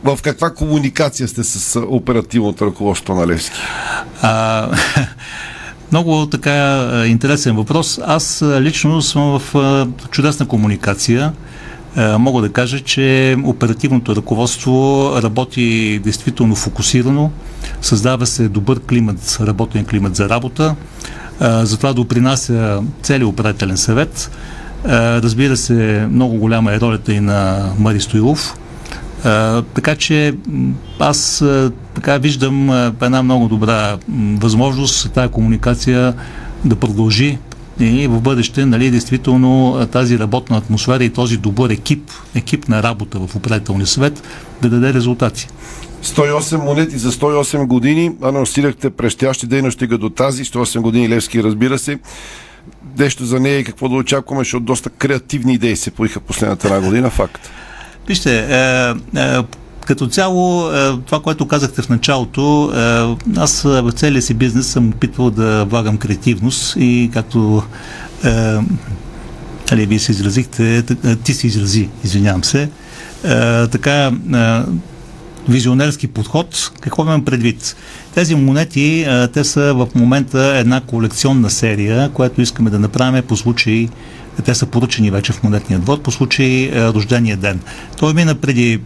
[0.04, 3.60] В каква комуникация сте с оперативното ръководство на Левски?
[4.22, 4.70] А,
[5.92, 8.00] много така интересен въпрос.
[8.06, 11.32] Аз лично съм в чудесна комуникация.
[12.18, 17.30] Мога да кажа, че оперативното ръководство работи действително фокусирано,
[17.82, 20.74] създава се добър климат, работен климат за работа,
[21.40, 24.30] затова допринася целият управителен съвет.
[24.84, 28.56] А, Разбира се, много голяма е ролята и на Мари Стоилов,
[29.24, 30.34] а, така че
[30.98, 32.70] аз а, така виждам
[33.02, 33.96] една много добра
[34.40, 36.14] възможност тази комуникация
[36.64, 37.38] да продължи
[37.80, 43.18] и в бъдеще, нали, действително тази работна атмосфера и този добър екип, екип на работа
[43.18, 44.22] в управителния съвет
[44.62, 45.48] да даде резултати.
[46.04, 48.12] 108 монети за 108 години.
[48.22, 50.44] Анонсирахте прещящи дейности до тази.
[50.44, 51.98] 108 години Левски, разбира се.
[52.98, 56.80] Нещо за нея и какво да очакваме, защото доста креативни идеи се поиха последната една
[56.80, 57.10] година.
[57.10, 57.50] Факт.
[58.08, 59.42] Вижте, е, е,
[59.86, 64.66] като цяло, е, това, което казахте в началото, е, аз е, в целия си бизнес
[64.66, 67.62] съм опитвал да влагам креативност и както
[68.24, 68.28] е,
[69.70, 70.82] нали, вие се изразихте,
[71.24, 74.10] ти се изрази, извинявам се, е, така е,
[75.48, 76.72] визионерски подход.
[76.80, 77.76] Какво имам предвид?
[78.14, 83.88] Тези монети, те са в момента една колекционна серия, която искаме да направим по случай
[84.42, 87.60] те са поръчени вече в монетния двор по случай е, рождения ден.
[87.98, 88.80] Той мина преди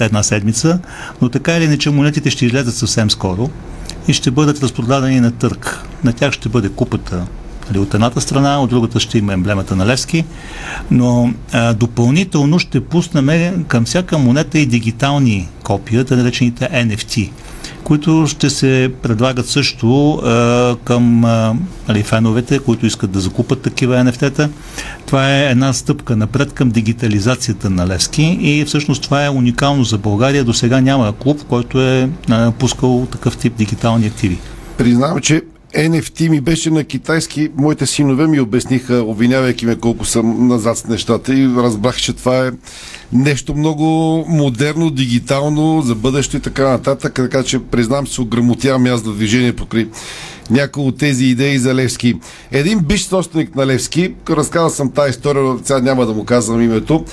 [0.00, 0.78] една седмица,
[1.22, 3.50] но така или иначе монетите ще излезат съвсем скоро
[4.08, 5.84] и ще бъдат разпродадени на търг.
[6.04, 7.26] На тях ще бъде купата
[7.68, 10.24] нали, от едната страна, от другата ще има емблемата на Левски,
[10.90, 17.30] но а, допълнително ще пуснем към всяка монета и дигитални копия, те наречените NFT
[17.82, 21.54] които ще се предлагат също а, към а,
[21.88, 24.48] нали, феновете, които искат да закупат такива NFT-та.
[25.06, 29.98] Това е една стъпка напред към дигитализацията на Левски и всъщност това е уникално за
[29.98, 30.44] България.
[30.44, 34.38] До сега няма клуб, който е а, пускал такъв тип дигитални активи.
[34.78, 35.42] Признавам, че
[35.74, 37.50] NFT ми беше на китайски.
[37.56, 42.46] Моите синове ми обясниха, обвинявайки ме колко съм назад с нещата и разбрах, че това
[42.46, 42.50] е
[43.12, 43.84] нещо много
[44.28, 47.14] модерно, дигитално, за бъдеще и така нататък.
[47.14, 49.88] Така че признавам, се ограмотявам аз да движение покри
[50.50, 52.14] някои от тези идеи за Левски.
[52.50, 57.04] Един биш собственик на Левски, разказал съм тази история, сега няма да му казвам името,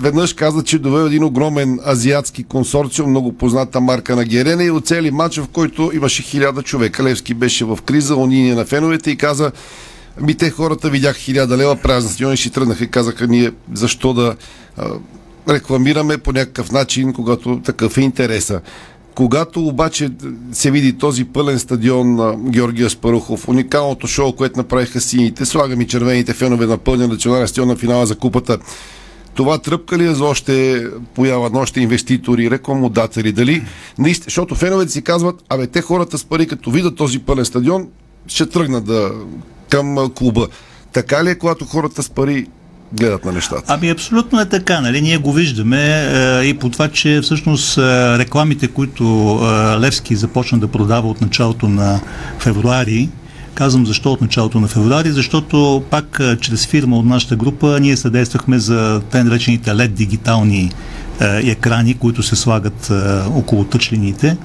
[0.00, 5.10] веднъж каза, че довел един огромен азиатски консорциум, много позната марка на Герена и оцели
[5.10, 7.04] матч, в който имаше хиляда човека.
[7.04, 9.52] Левски беше в криза, уния на феновете и каза,
[10.20, 14.14] ми те хората видяха хиляда лева празен стадион и си тръгнаха и казаха ние защо
[14.14, 14.36] да
[14.76, 14.88] а,
[15.48, 18.60] рекламираме по някакъв начин, когато такъв е интереса.
[19.14, 20.10] Когато обаче
[20.52, 25.86] се види този пълен стадион на Георгия Спарухов, уникалното шоу, което направиха сините, слагам и
[25.86, 28.58] червените фенове на пълния национален стадион на финала за купата,
[29.34, 33.32] това тръпка ли е за още поява на още инвеститори, рекламодатели?
[33.32, 33.64] Дали
[33.98, 37.88] наистина, защото феновете си казват, абе те хората с пари, като видят този пълен стадион,
[38.26, 39.10] ще тръгнат да,
[39.68, 40.46] към клуба.
[40.92, 42.46] Така ли е, когато хората с пари
[42.92, 43.64] гледат на нещата.
[43.66, 44.80] Ами абсолютно е така.
[44.80, 45.00] Нали?
[45.00, 47.80] Ние го виждаме е, и по това, че всъщност е,
[48.18, 49.04] рекламите, които
[49.42, 49.46] е,
[49.80, 52.00] Левски започна да продава от началото на
[52.38, 53.08] февруари,
[53.54, 58.58] Казвам защо от началото на февруари, защото пак чрез фирма от нашата група ние съдействахме
[58.58, 60.70] за те наречените LED дигитални
[61.20, 62.92] екрани, които се слагат
[63.34, 64.36] около тъчлините.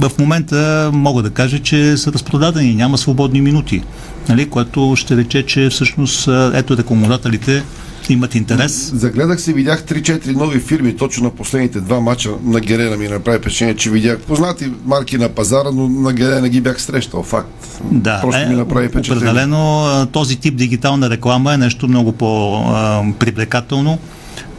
[0.00, 3.82] В момента мога да кажа, че са разпродадени, няма свободни минути,
[4.28, 7.62] нали, което ще рече, че всъщност ето рекламодателите
[8.10, 8.92] имат интерес.
[8.94, 13.38] Загледах се, видях 3-4 нови фирми точно на последните два мача на Герена ми направи
[13.38, 17.22] впечатление, че видях познати марки на пазара, но на Герена ги бях срещал.
[17.22, 17.80] Факт.
[17.90, 19.30] Да, Просто е, ми направи впечатление.
[19.30, 23.98] Определено този тип дигитална реклама е нещо много по-привлекателно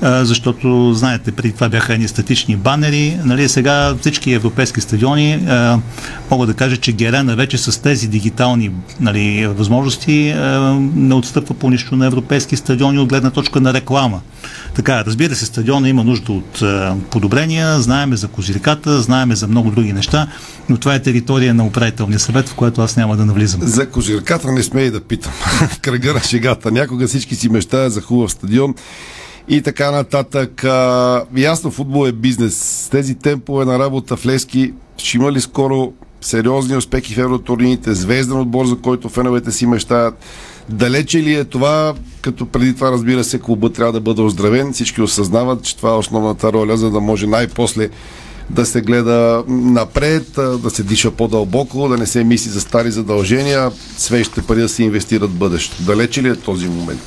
[0.04, 3.18] защото, знаете, преди това бяха едни статични банери.
[3.24, 5.48] Нали, сега всички европейски стадиони
[6.32, 10.34] мога да кажа, че Герена вече с тези dигитални нали, възможности
[10.96, 14.22] не отстъпва по нищо на европейски стадиони от гледна точка на реклама.
[14.76, 16.64] Така, разбира се, стадиона има нужда от
[17.10, 20.28] подобрения, знаеме за козирката, знаеме за много други неща,
[20.70, 23.62] но това е територия на управителния съвет, в което аз няма да навлизам.
[23.64, 25.32] За козирката не смей да питам.
[25.82, 26.72] Кръга на шегата.
[26.72, 28.76] Някога всички си мечтаят за хубав стадион
[29.48, 30.64] и така нататък.
[30.64, 32.56] А, ясно, футбол е бизнес.
[32.56, 37.94] С тези темпове на работа в Лески ще има ли скоро сериозни успехи в евротурнините,
[37.94, 40.14] звезден отбор, за който феновете си мечтаят.
[40.70, 44.74] Далече ли е това, като преди това, разбира се, клуба трябва да бъде оздравен.
[44.74, 47.90] Всички осъзнават, че това е основната роля, за да може най-после
[48.50, 53.72] да се гледа напред, да се диша по-дълбоко, да не се мисли за стари задължения,
[53.98, 55.84] свещите пари да се инвестират в бъдещето.
[55.84, 57.02] Далече ли е този момент?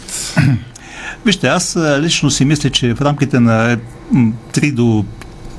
[1.26, 3.78] Вижте, аз лично си мисля, че в рамките на
[4.14, 5.04] 3 до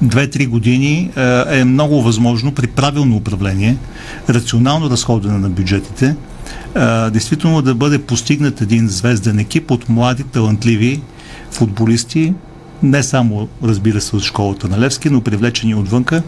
[0.03, 1.11] 2-3 години
[1.51, 3.77] е много възможно при правилно управление,
[4.29, 6.15] рационално разходване на бюджетите,
[7.11, 11.01] действително да бъде постигнат един звезден екип от млади, талантливи
[11.51, 12.33] футболисти,
[12.83, 16.23] не само, разбира се, от школата на Левски, но привлечени отвънка.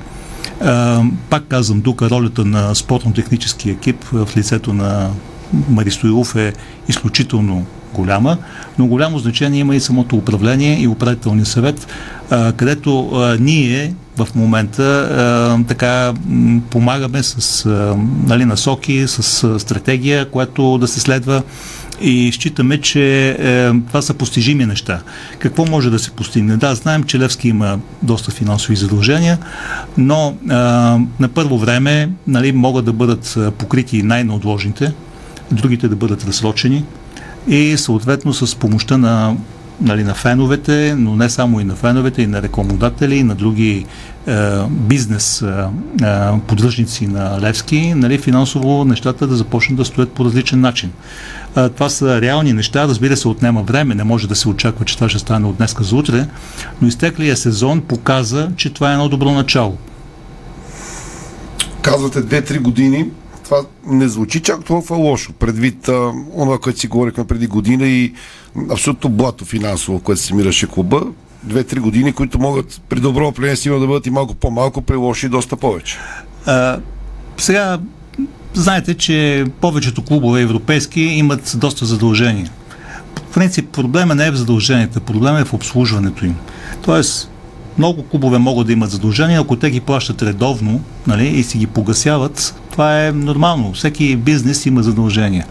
[1.29, 5.09] Пак казвам, тук ролята на спортно-технически екип в лицето на
[5.69, 6.53] Маристоилов е
[6.87, 8.37] изключително голяма,
[8.77, 11.87] но голямо значение има и самото управление и управителния съвет,
[12.55, 16.13] където ние в момента така
[16.69, 17.69] помагаме с
[18.27, 21.43] нали, насоки, с стратегия, която да се следва
[22.01, 25.01] и считаме, че е, това са постижими неща.
[25.39, 26.57] Какво може да се постигне?
[26.57, 29.37] Да, знаем, че Левски има доста финансови задължения,
[29.97, 30.53] но е,
[31.19, 34.93] на първо време нали, могат да бъдат покрити най-неотложните,
[35.51, 36.83] другите да бъдат разсрочени
[37.47, 39.35] и съответно с помощта на,
[39.81, 43.85] нали, на феновете, но не само и на феновете, и на рекламодатели, и на други
[44.27, 50.25] е, бизнес е, е, поддръжници на Левски, нали, финансово нещата да започнат да стоят по
[50.25, 50.91] различен начин.
[51.57, 54.95] Е, това са реални неща, разбира се, отнема време, не може да се очаква, че
[54.95, 56.27] това ще стане от днеска за утре,
[56.81, 59.77] но изтеклия сезон показа, че това е едно добро начало.
[61.81, 63.05] Казвате 2-3 години,
[63.49, 68.13] това не звучи чак толкова лошо, предвид а, това, което си говорихме преди година и
[68.71, 71.01] абсолютно блато финансово, което се мираше клуба.
[71.43, 75.25] Две-три години, които могат при добро управление си да бъдат и малко по-малко, при лоши
[75.25, 75.97] и доста повече.
[76.45, 76.79] А,
[77.37, 77.79] сега,
[78.53, 82.51] знаете, че повечето клубове европейски имат доста задължения.
[83.15, 86.35] В принцип, проблема не е в задълженията, проблема е в обслужването им.
[86.81, 87.31] Тоест,
[87.77, 91.67] много клубове могат да имат задължения, ако те ги плащат редовно нали, и си ги
[91.67, 93.73] погасяват, това е нормално.
[93.73, 95.45] Всеки бизнес има задължения.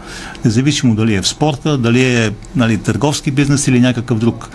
[0.45, 4.49] Независимо дали е в спорта, дали е нали, търговски бизнес или някакъв друг.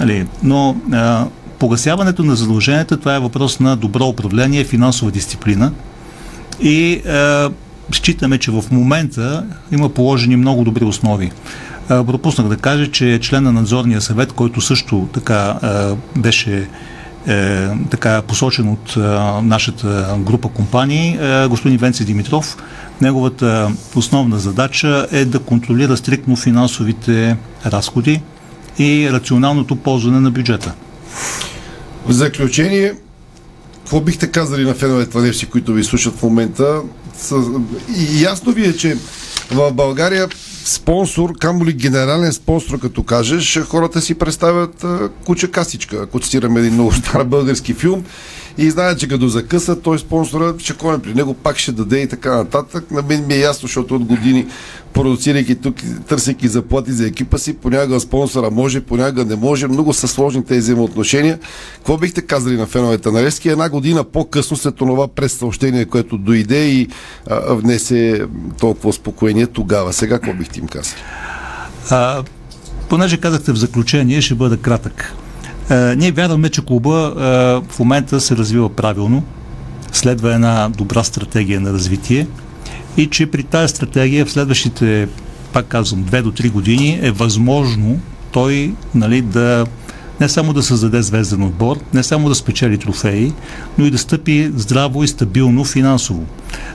[0.00, 1.26] Нали, но а,
[1.58, 5.72] погасяването на задълженията, това е въпрос на добро управление, финансова дисциплина.
[6.60, 7.50] И а,
[7.92, 11.30] считаме, че в момента има положени много добри основи.
[11.88, 15.58] пропуснах да кажа, че член на надзорния съвет, който също така
[16.16, 16.68] беше
[17.28, 19.00] е, така посочен от е,
[19.42, 22.56] нашата група компании, е, господин Венци Димитров.
[23.00, 28.22] Неговата основна задача е да контролира стриктно финансовите разходи
[28.78, 30.74] и рационалното ползване на бюджета.
[32.06, 32.94] В заключение,
[33.78, 36.80] какво бихте казали на феновете на които ви слушат в момента?
[37.98, 38.96] И ясно ви е, че
[39.50, 40.28] в България
[40.64, 44.84] спонсор, камо ли генерален спонсор, като кажеш, хората си представят
[45.24, 48.04] куча касичка, ако цитираме един много стар български филм
[48.58, 52.08] и знаят, че като закъса, той спонсора ще коне при него, пак ще даде и
[52.08, 52.90] така нататък.
[52.90, 54.46] На мен ми е ясно, защото от години
[54.92, 55.76] продуцирайки тук,
[56.08, 59.66] търсейки заплати за екипа си, понякога спонсора може, понякога не може.
[59.66, 61.38] Много са сложни тези взаимоотношения.
[61.74, 63.48] Какво бихте казали на феновете на Левски?
[63.48, 66.88] Една година по-късно след това през съобщение, което дойде и
[67.26, 68.26] а, внесе
[68.60, 69.92] толкова успокоение тогава.
[69.92, 71.00] Сега какво бихте им казали?
[71.90, 72.22] А,
[72.88, 75.14] понеже казахте в заключение, ще бъда кратък.
[75.70, 77.22] А, ние вярваме, че клуба а,
[77.68, 79.22] в момента се развива правилно,
[79.92, 82.26] следва една добра стратегия на развитие
[82.96, 85.08] и че при тази стратегия в следващите,
[85.52, 88.00] пак казвам, 2 до 3 години е възможно
[88.32, 89.66] той нали, да
[90.20, 93.32] не само да създаде звезден отбор, не само да спечели трофеи,
[93.78, 96.26] но и да стъпи здраво и стабилно финансово.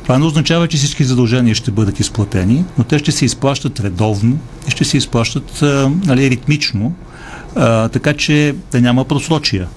[0.04, 4.38] Това не означава, че всички задължения ще бъдат изплатени, но те ще се изплащат редовно
[4.68, 6.94] и ще се изплащат а, нали, ритмично,
[7.56, 9.68] а, така че да няма просрочия.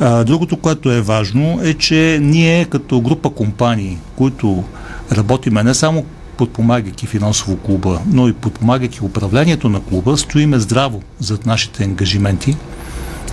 [0.00, 4.64] А, другото, което е важно, е, че ние като група компании, които
[5.12, 6.04] работиме не само
[6.36, 12.56] подпомагайки финансово клуба, но и подпомагайки управлението на клуба, стоиме здраво зад нашите ангажименти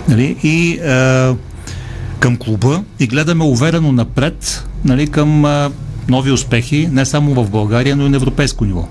[0.08, 1.36] нали, и е,
[2.20, 5.72] към клуба и гледаме уверено напред нали, към е,
[6.10, 8.88] нови успехи, не само в България, но и на европейско ниво.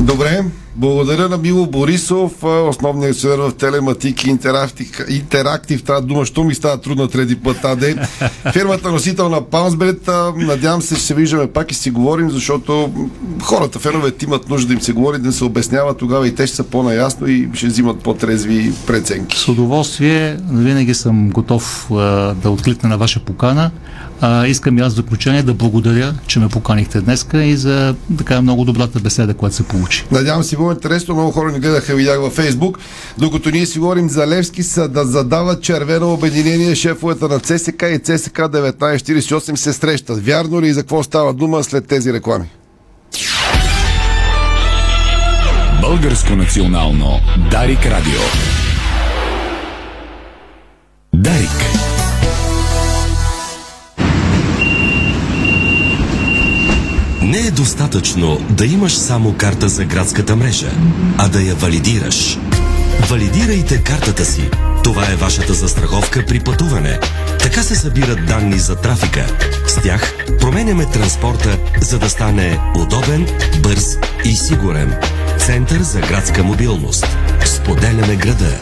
[0.00, 0.44] Добре,
[0.80, 4.26] благодаря на Мило Борисов, основният акционер в Телематик
[5.08, 5.82] Интерактив.
[5.82, 7.96] Тази дума, що ми става трудна трети път тази
[8.52, 12.92] Фирмата носител на Паунсбет, надявам се, ще се виждаме пак и си говорим, защото
[13.42, 16.56] хората, феновете имат нужда да им се говори, да се обяснява тогава и те ще
[16.56, 19.38] са по-наясно и ще взимат по-трезви преценки.
[19.38, 21.86] С удоволствие, винаги съм готов
[22.42, 23.70] да откликна на ваша покана.
[24.20, 28.42] А, искам и аз в заключение да благодаря, че ме поканихте днеска и за така
[28.42, 30.04] много добрата беседа, която се получи.
[30.10, 31.14] Надявам се, било интересно.
[31.14, 32.78] Много хора ни гледаха, видях във Фейсбук.
[33.18, 37.98] Докато ние си говорим за Левски, са да задават червено обединение шефовете на ЦСК и
[37.98, 40.24] ЦСК 1948 се срещат.
[40.24, 42.46] Вярно ли и за какво става дума след тези реклами?
[45.80, 48.20] Българско национално Дарик Радио.
[51.14, 51.69] Дарик.
[57.50, 60.70] Е достатъчно да имаш само карта за градската мрежа,
[61.18, 62.38] а да я валидираш.
[63.10, 64.50] Валидирайте картата си.
[64.84, 66.98] Това е вашата застраховка при пътуване.
[67.38, 69.26] Така се събират данни за трафика.
[69.66, 73.26] С тях променяме транспорта, за да стане удобен,
[73.62, 74.94] бърз и сигурен.
[75.38, 77.06] Център за градска мобилност.
[77.44, 78.60] Споделяме града.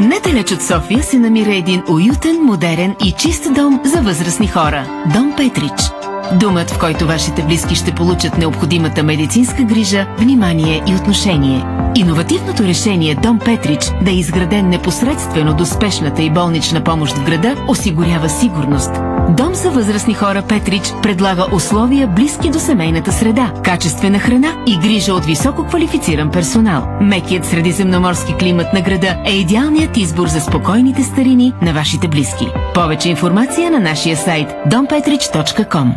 [0.00, 5.04] Недалеч от София се намира един уютен, модерен и чист дом за възрастни хора.
[5.14, 5.80] Дом Петрич–
[6.32, 11.64] Думът, в който вашите близки ще получат необходимата медицинска грижа, внимание и отношение.
[11.94, 17.56] Иновативното решение Дом Петрич да е изграден непосредствено до спешната и болнична помощ в града
[17.68, 18.90] осигурява сигурност.
[19.36, 25.14] Дом за възрастни хора Петрич предлага условия близки до семейната среда, качествена храна и грижа
[25.14, 26.88] от високо квалифициран персонал.
[27.00, 32.48] Мекият средиземноморски климат на града е идеалният избор за спокойните старини на вашите близки.
[32.74, 35.92] Повече информация на нашия сайт dompetrich.com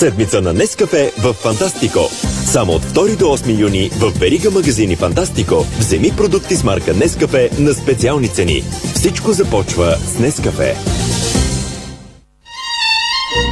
[0.00, 2.00] Седмица на Нескафе в Фантастико.
[2.44, 7.50] Само от 2 до 8 юни в Верига магазини Фантастико вземи продукти с марка Нескафе
[7.58, 8.62] на специални цени.
[8.94, 10.76] Всичко започва с Нескафе.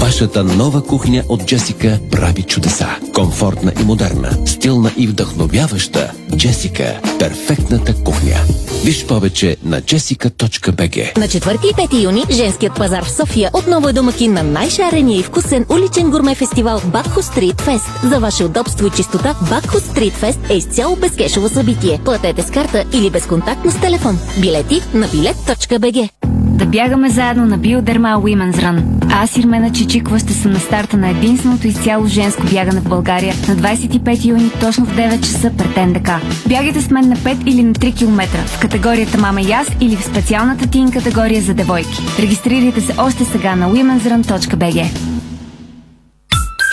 [0.00, 2.88] Вашата нова кухня от Джесика прави чудеса.
[3.14, 6.12] Комфортна и модерна, стилна и вдъхновяваща.
[6.36, 8.36] Джесика– перфектната кухня.
[8.84, 13.92] Виж повече на jessica.bg На 4 и 5 юни женският пазар в София отново е
[13.92, 17.86] домакин на най-шарения и вкусен уличен гурме фестивал Бакхо Стрит Фест.
[18.04, 22.00] За ваше удобство и чистота Бакхо Стрит Фест е изцяло безкешово събитие.
[22.04, 24.18] Платете с карта или безконтактно с телефон.
[24.40, 26.10] Билети на билет.бг
[26.58, 28.82] да бягаме заедно на Биодерма Women's Run.
[29.10, 33.56] Аз Ирмена Чичикова ще съм на старта на единственото изцяло женско бягане в България на
[33.56, 36.10] 25 юни точно в 9 часа пред НДК.
[36.48, 40.04] Бягайте с мен на 5 или на 3 км в категорията Мама и или в
[40.04, 42.02] специалната тин категория за девойки.
[42.18, 45.17] Регистрирайте се още сега на womensrun.bg.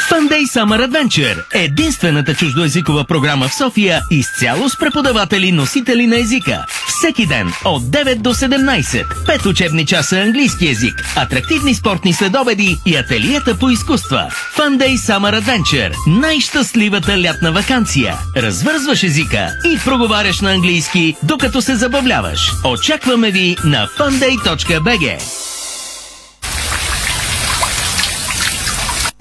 [0.09, 6.65] Funday Summer Adventure– единствената чуждоязикова програма в София изцяло с преподаватели носители на езика.
[6.87, 9.05] Всеки ден от 9 до 17.
[9.27, 14.29] 5 учебни часа английски език, атрактивни спортни следобеди и ателиета по изкуства.
[14.57, 18.15] Funday Summer Adventure– най-щастливата лятна вакансия.
[18.37, 22.51] Развързваш езика и проговаряш на английски, докато се забавляваш.
[22.65, 25.21] Очакваме ви на funday.bg.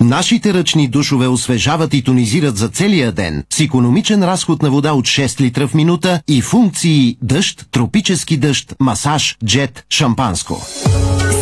[0.01, 5.05] Нашите ръчни душове освежават и тонизират за целия ден с економичен разход на вода от
[5.05, 10.67] 6 литра в минута и функции дъжд, тропически дъжд, масаж, джет, шампанско.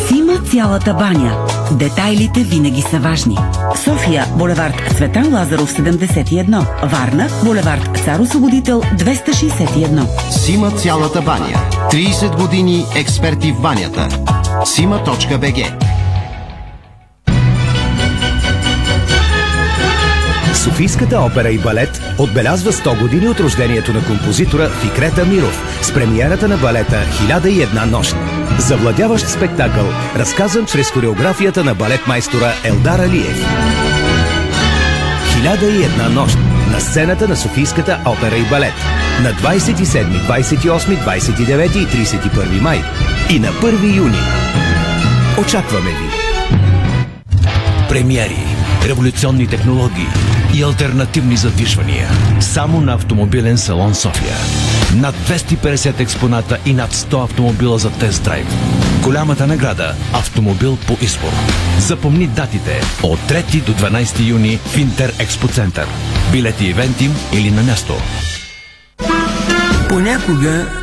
[0.07, 1.47] Сима цялата баня.
[1.71, 3.37] Детайлите винаги са важни.
[3.83, 6.87] София, булевард Цветан Лазаров 71.
[6.91, 10.31] Варна, булевард Цар Освободител 261.
[10.31, 11.69] Сима цялата баня.
[11.91, 14.07] 30 години експерти в банята.
[14.65, 15.92] Сима.бг
[20.63, 26.47] Софийската опера и балет отбелязва 100 години от рождението на композитора Фикрета Миров с премиерата
[26.47, 28.15] на балета «1001 нощ».
[28.59, 29.85] Завладяващ спектакъл,
[30.15, 33.45] разказан чрез хореографията на балетмайстора Елдар Алиев.
[35.43, 36.37] «1001 нощ»
[36.71, 38.73] на сцената на Софийската опера и балет
[39.23, 42.83] на 27, 28, 29 и 31 май
[43.29, 44.19] и на 1 юни.
[45.41, 46.09] Очакваме ви!
[47.89, 48.45] Премиери,
[48.87, 50.07] революционни технологии
[50.53, 52.09] и альтернативни задвижвания.
[52.39, 54.35] Само на автомобилен салон София.
[54.95, 58.47] Над 250 експоната и над 100 автомобила за тест-драйв.
[59.03, 61.31] Голямата награда– автомобил по избор.
[61.79, 65.87] Запомни датите от 3 до 12 юни в Интер Експо Център.
[66.31, 67.93] Билети ивентим или на място.
[69.89, 70.82] Понякога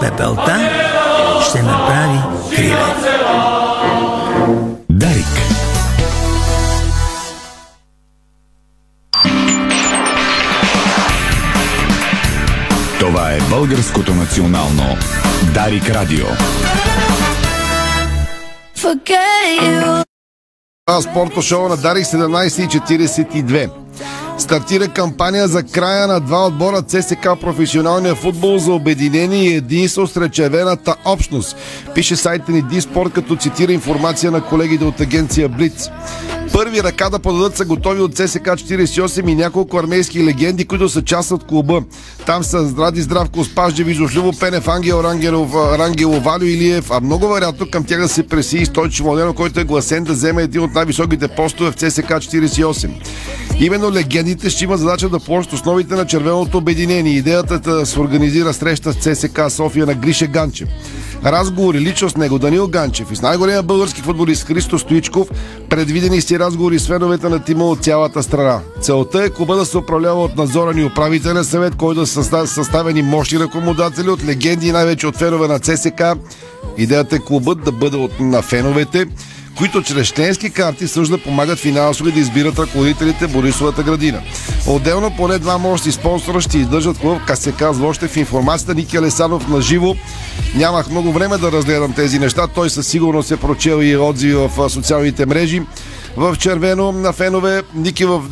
[0.00, 0.70] Пепелта
[1.48, 2.18] ще направи
[2.56, 2.94] криле.
[4.90, 5.26] Дарик.
[13.00, 14.96] Това е българското национално
[15.54, 16.26] Дарик Радио.
[20.86, 23.70] Това спорто шоу на Дарик 17.42.
[24.38, 30.16] Стартира кампания за края на два отбора ЦСК професионалния футбол за обединение и единство с
[30.16, 31.56] речевената общност.
[31.94, 35.90] Пише сайта ни Диспорт, като цитира информация на колегите от агенция Блиц.
[36.52, 41.04] Първи ръка да подадат са готови от ЦСК 48 и няколко армейски легенди, които са
[41.04, 41.82] част от клуба.
[42.26, 47.70] Там са Здради Здравко, Спажди, Вижошлюво, Пенев, Ангел, Рангелов, Рангелов, Валю Илиев, а много вероятно
[47.70, 50.74] към тях да се преси и Стойчо Младено, който е гласен да вземе един от
[50.74, 52.90] най-високите постове в ЦСК 48.
[53.60, 57.12] Именно легендите ще имат задача да положат основите на червеното обединение.
[57.12, 60.68] Идеята е да се организира среща с ЦСК София на Грише Ганчев.
[61.24, 65.28] Разговори лично с него Данил Ганчев и с най-големия български футболист Христо Стоичков,
[65.68, 68.60] предвидени си разговори с феновете на тима от цялата страна.
[68.80, 73.38] Целта е клуба да се управлява от надзорен и управителен съвет, който са съставени мощни
[73.38, 76.02] ръкомодатели от легенди и най-вече от фенове на ЦСК.
[76.76, 79.06] Идеята е клубът да бъде от, на феновете,
[79.58, 84.22] които чрез членски карти също да помагат финансови да избират ръководителите Борисовата градина.
[84.66, 87.20] Отделно поне два мощни спонсора ще издържат клуб,
[87.82, 89.94] още в информацията Ники Алесанов на живо.
[90.56, 92.46] Нямах много време да разгледам тези неща.
[92.46, 95.62] Той със сигурност е прочел и отзиви в социалните мрежи
[96.16, 97.62] в червено на фенове.
[97.74, 98.22] Ники в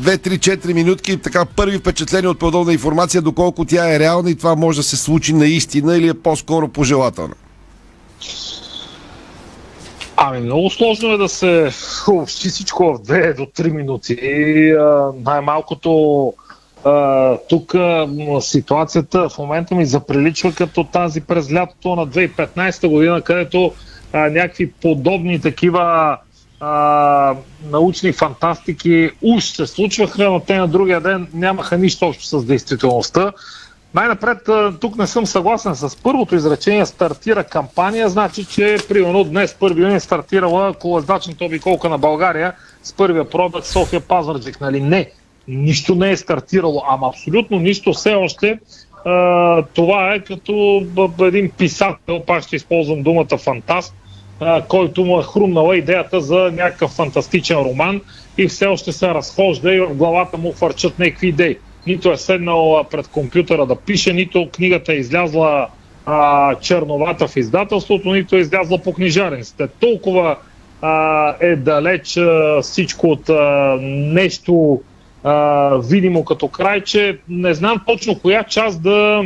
[0.00, 1.16] 2-3-4 минутки.
[1.16, 4.96] Така първи впечатления от подобна информация, доколко тя е реална и това може да се
[4.96, 7.34] случи наистина или е по-скоро пожелателна.
[10.16, 11.70] Ами много сложно е да се
[12.08, 14.16] общи всичко в 2 до 3 минути.
[15.24, 16.32] Най-малкото
[17.48, 17.74] тук
[18.40, 23.72] ситуацията в момента ми заприличва като тази през лятото на 2015 година, където
[24.12, 26.16] а, някакви подобни такива
[26.60, 27.34] а,
[27.70, 33.32] научни фантастики уж се случваха, но те на другия ден нямаха нищо общо с действителността.
[33.96, 34.38] Най-напред
[34.80, 36.86] тук не съм съгласен с първото изречение.
[36.86, 43.30] Стартира кампания, значи, че примерно днес 1 юни стартирала колездачната обиколка на България с първия
[43.30, 44.60] пробег София Пазарджик.
[44.60, 44.80] Нали?
[44.80, 45.10] Не,
[45.48, 48.58] нищо не е стартирало, ама абсолютно нищо все още.
[49.04, 50.86] А, това е като
[51.20, 53.94] един писател, пак ще използвам думата фантаст,
[54.40, 58.00] а, който му е хрумнала идеята за някакъв фантастичен роман
[58.38, 61.58] и все още се разхожда и в главата му фърчат някакви идеи.
[61.86, 65.68] Нито е седнал пред компютъра да пише, нито книгата е излязла
[66.06, 69.68] а, черновата в издателството, нито е излязла по книжарниците.
[69.68, 70.36] Толкова
[70.82, 74.80] а, е далеч а, всичко от а, нещо
[75.24, 79.22] а, видимо като край, че не знам точно коя част да,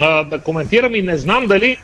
[0.00, 1.76] а, да коментирам и не знам дали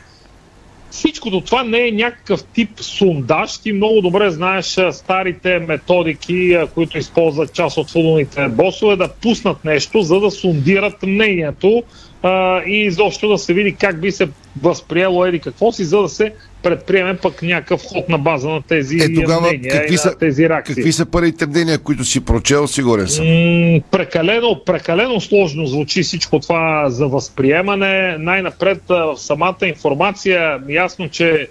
[0.91, 3.57] Всичкото това не е някакъв тип сундаж.
[3.57, 10.01] Ти много добре знаеш старите методики, които използват част от футболните босове, да пуснат нещо,
[10.01, 11.83] за да сундират мнението
[12.23, 14.29] а, и изобщо да се види как би се
[14.61, 16.33] възприело еди какво си, за да се
[16.63, 20.17] предприеме пък някакъв ход на база на тези е, тогава, мнения какви и са, на
[20.17, 20.75] тези реакции.
[20.75, 23.25] Какви са първите мнения, които си прочел, сигурен съм?
[23.25, 28.17] М- прекалено, прекалено сложно звучи всичко това за възприемане.
[28.17, 31.49] Най-напред в самата информация ясно, че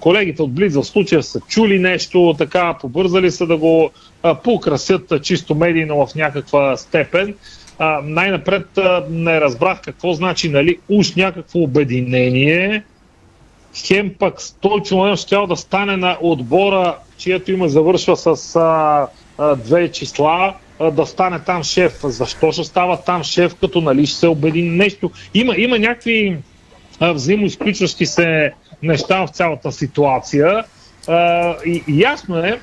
[0.00, 3.90] колегите от Близ в случая са чули нещо, така побързали са да го
[4.44, 7.34] поукрасят чисто медийно в някаква степен.
[8.02, 8.66] Най-напред
[9.10, 12.82] не разбрах какво значи, нали, уж някакво обединение,
[13.74, 19.06] хем пък Стойчо Младенов ще да стане на отбора, чието има завършва с а,
[19.38, 22.00] а, две числа, а, да стане там шеф.
[22.02, 25.10] Защо ще става там шеф, като нали ще се обедини нещо?
[25.34, 26.36] Има, има някакви
[27.00, 28.52] взаимоизключващи се
[28.82, 30.64] неща в цялата ситуация.
[31.08, 32.60] А, и, и ясно е,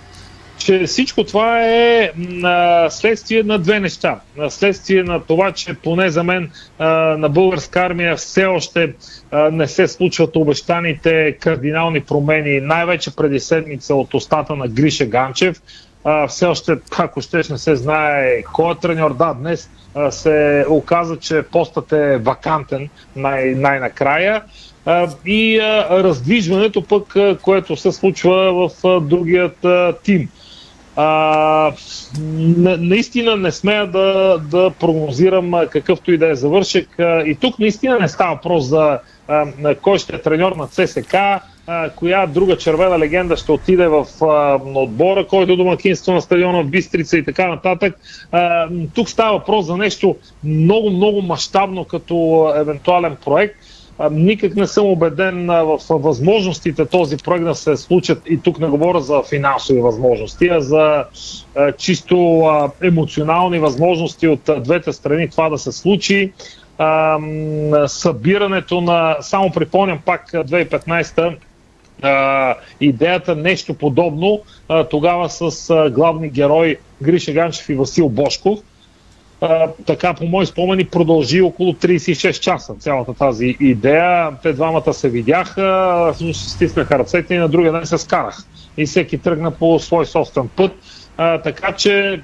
[0.65, 2.11] че всичко това е
[2.43, 4.19] а, следствие на две неща.
[4.49, 6.87] Следствие на това, че поне за мен а,
[7.17, 8.93] на българска армия все още
[9.31, 15.61] а, не се случват обещаните кардинални промени, най-вече преди седмица от устата на Гриша Ганчев.
[16.03, 19.13] А, все още, ако ще не се знае кой е треньор.
[19.13, 24.43] Да, днес а, се оказа, че постът е вакантен най- най-накрая
[25.25, 25.59] и
[25.89, 29.65] раздвижването пък, което се случва в другият
[30.03, 30.29] тим.
[30.95, 31.71] А,
[32.57, 36.89] на, наистина не смея да, да прогнозирам какъвто и да е завършек.
[36.99, 41.13] И тук наистина не става въпрос за а, кой ще е треньор на ЦСК,
[41.67, 46.63] а, коя друга червена легенда ще отиде в а, отбора, който е домакинство на стадиона
[46.63, 47.95] в Бистрица и така нататък.
[48.31, 53.55] А, тук става въпрос за нещо много, много мащабно като евентуален проект
[54.11, 58.99] Никак не съм убеден в възможностите този проект да се случат и тук не говоря
[58.99, 61.05] за финансови възможности, а за
[61.77, 62.43] чисто
[62.83, 66.33] емоционални възможности от двете страни това да се случи.
[67.87, 71.35] Събирането на, само припомням пак 2015
[72.81, 74.41] идеята нещо подобно,
[74.89, 78.59] тогава с главни герои Гриша Ганчев и Васил Бошков–
[79.41, 84.31] а, така по мои спомени продължи около 36 часа цялата тази идея.
[84.43, 88.37] Те двамата се видяха, стиснаха ръцете и на другия ден се скарах.
[88.77, 90.71] И всеки тръгна по свой собствен път.
[91.17, 92.21] А, така че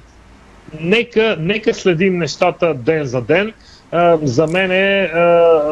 [0.80, 3.52] нека, нека следим нещата ден за ден.
[3.92, 5.02] А, за мен е...
[5.02, 5.62] А,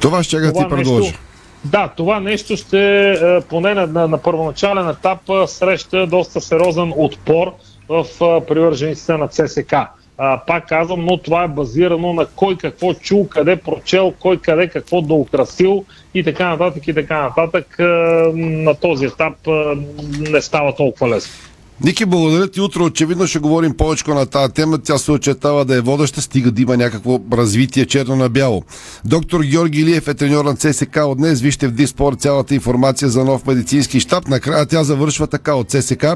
[0.00, 1.06] това ще това ти предложи.
[1.06, 1.20] Нещо,
[1.64, 7.52] да, това нещо ще, поне на, на, на първоначален етап, среща доста сериозен отпор
[7.88, 8.06] в
[8.48, 9.74] привържениците на ЦСК.
[10.18, 14.68] А, пак казвам, но това е базирано на кой какво чул, къде прочел, кой къде
[14.68, 15.14] какво да
[16.14, 17.76] и така нататък и така нататък.
[18.34, 19.34] На този етап
[20.30, 21.45] не става толкова лесно.
[21.84, 22.60] Ники, благодаря ти.
[22.60, 24.78] Утро очевидно ще говорим повече на тази тема.
[24.78, 28.62] Тя се очертава да е водеща, стига да има някакво развитие черно на бяло.
[29.04, 31.40] Доктор Георги Илиев е треньор на ЦСК от днес.
[31.40, 34.28] Вижте в Диспор цялата информация за нов медицински щаб.
[34.28, 36.06] Накрая тя завършва така от ЦСК.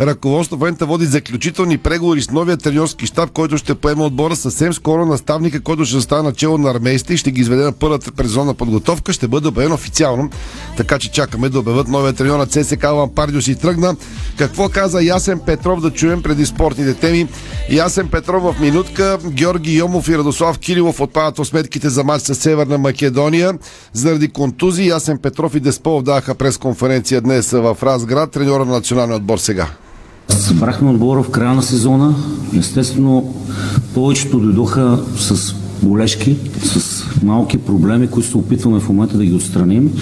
[0.00, 4.72] Ръководство в момента води заключителни преговори с новия треньорски щаб, който ще поема отбора съвсем
[4.72, 5.06] скоро.
[5.06, 9.12] Наставника, който ще стане начало на армейството и ще ги изведе на първата презонна подготовка,
[9.12, 10.30] ще бъде обявен официално.
[10.76, 12.84] Така че чакаме да обявят новия треньор на ЦСК.
[12.84, 13.96] Лампардио си тръгна.
[14.38, 17.28] Какво каза Ясен Петров да чуем преди спортните теми.
[17.70, 22.34] Ясен Петров в минутка, Георги Йомов и Радослав Кирилов отпадат от сметките за матч с
[22.34, 23.58] Северна Македония.
[23.92, 29.38] Заради контузии Ясен Петров и Десполов даха пресконференция днес в Разград, треньора на националния отбор
[29.38, 29.66] сега.
[30.28, 32.14] Събрахме отбора в края на сезона.
[32.58, 33.34] Естествено,
[33.94, 39.92] повечето дойдоха с болешки, с малки проблеми, които се опитваме в момента да ги отстраним.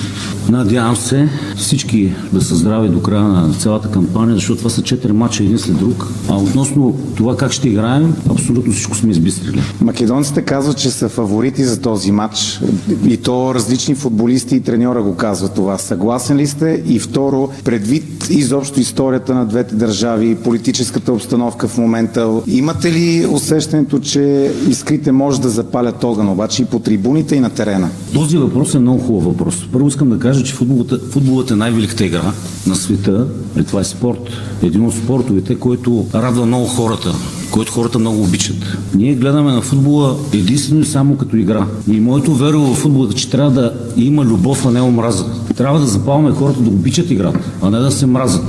[0.48, 5.10] Надявам се всички да са здрави до края на цялата кампания, защото това са 4
[5.10, 6.06] мача един след друг.
[6.28, 9.60] А относно това как ще играем, абсолютно всичко сме избистрили.
[9.80, 12.60] Македонците казват, че са фаворити за този матч
[13.06, 15.78] и то различни футболисти и треньора го казват това.
[15.78, 16.82] Съгласен ли сте?
[16.86, 23.98] И второ, предвид изобщо историята на двете държави, политическата обстановка в момента, имате ли усещането,
[23.98, 27.88] че искрите може да запалят огън, обаче и по трибуните и на терена?
[28.14, 29.68] Този въпрос е много хубав въпрос.
[29.72, 32.32] Първо искам да кажа, че футболът, футболът е най-великата игра
[32.66, 33.26] на света.
[33.60, 34.20] И това е спорт.
[34.62, 37.14] Един от спортовете, който радва много хората
[37.50, 38.56] който хората много обичат.
[38.94, 41.66] Ние гледаме на футбола единствено и само като игра.
[41.90, 45.24] И моето веро в футбола е, че трябва да има любов, а не омраза.
[45.56, 48.44] Трябва да запалваме хората да обичат играта, а не да се мразят.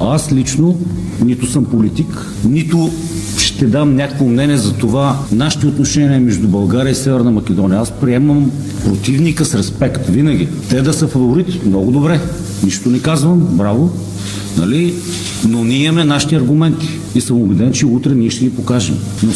[0.00, 0.78] А аз лично
[1.24, 2.90] нито съм политик, нито
[3.54, 7.80] ще дам някакво мнение за това нашите отношения между България и Северна Македония.
[7.80, 8.50] Аз приемам
[8.84, 10.48] противника с респект винаги.
[10.68, 12.20] Те да са фаворити, много добре.
[12.64, 13.90] Нищо не казвам, браво.
[14.58, 14.94] Нали?
[15.48, 18.98] Но ние имаме нашите аргументи и съм убеден, че утре ние ще ги покажем.
[19.22, 19.32] Но...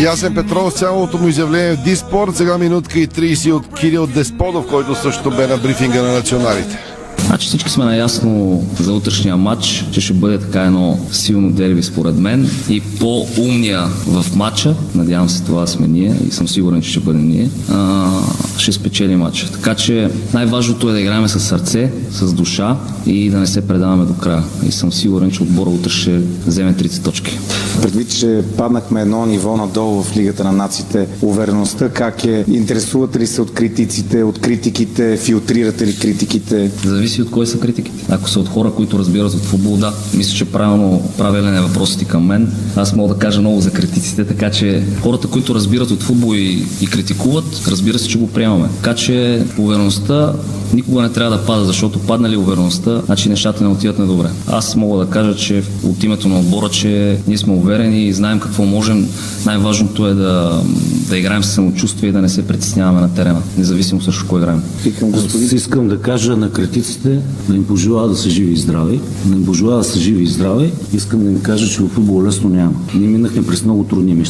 [0.00, 2.36] Ясен Петров с цялото му изявление в Диспорт.
[2.36, 6.93] Сега минутка и 30 от Кирил Десподов, който също бе на брифинга на националите.
[7.26, 12.18] Значи всички сме наясно за утрешния матч, че ще бъде така едно силно дерби според
[12.18, 17.00] мен и по-умния в матча, надявам се това сме ние и съм сигурен, че ще
[17.00, 18.10] бъде ние, а,
[18.58, 19.52] ще спечели матча.
[19.52, 24.04] Така че най-важното е да играем с сърце, с душа и да не се предаваме
[24.04, 24.42] до края.
[24.68, 27.38] И съм сигурен, че отбора утре ще вземе 30 точки.
[27.82, 32.44] Предвид, че паднахме едно ниво надолу в Лигата на нациите, увереността как е?
[32.48, 36.70] Интересувате ли се от критиците, от критиките, филтрирате ли критиките?
[36.84, 38.04] Зависи от кой са критиките.
[38.08, 39.92] Ако са от хора, които разбират от футбол, да.
[40.14, 42.52] Мисля, че правилно, правилен е въпросът и към мен.
[42.76, 46.66] Аз мога да кажа много за критиците, така че хората, които разбират от футбол и,
[46.80, 48.68] и критикуват, разбира се, че го приемаме.
[48.82, 50.32] Така че увереността
[50.74, 54.28] никога не трябва да пада, защото падна ли увереността, значи нещата не отиват на добре.
[54.48, 58.40] Аз мога да кажа, че от името на отбора, че ние сме уверени и знаем
[58.40, 59.08] какво можем.
[59.46, 60.62] Най-важното е да,
[61.08, 64.62] да играем с самочувствие и да не се притесняваме на терена, независимо срещу кой играем.
[65.14, 67.18] Аз искам да кажа на критиците
[67.48, 69.00] да им пожелая да са живи и здрави.
[69.24, 70.72] Да им пожелая да са живи и здрави.
[70.94, 72.72] Искам да им кажа, че в футбол лесно няма.
[72.94, 74.24] Ние минахме през много трудни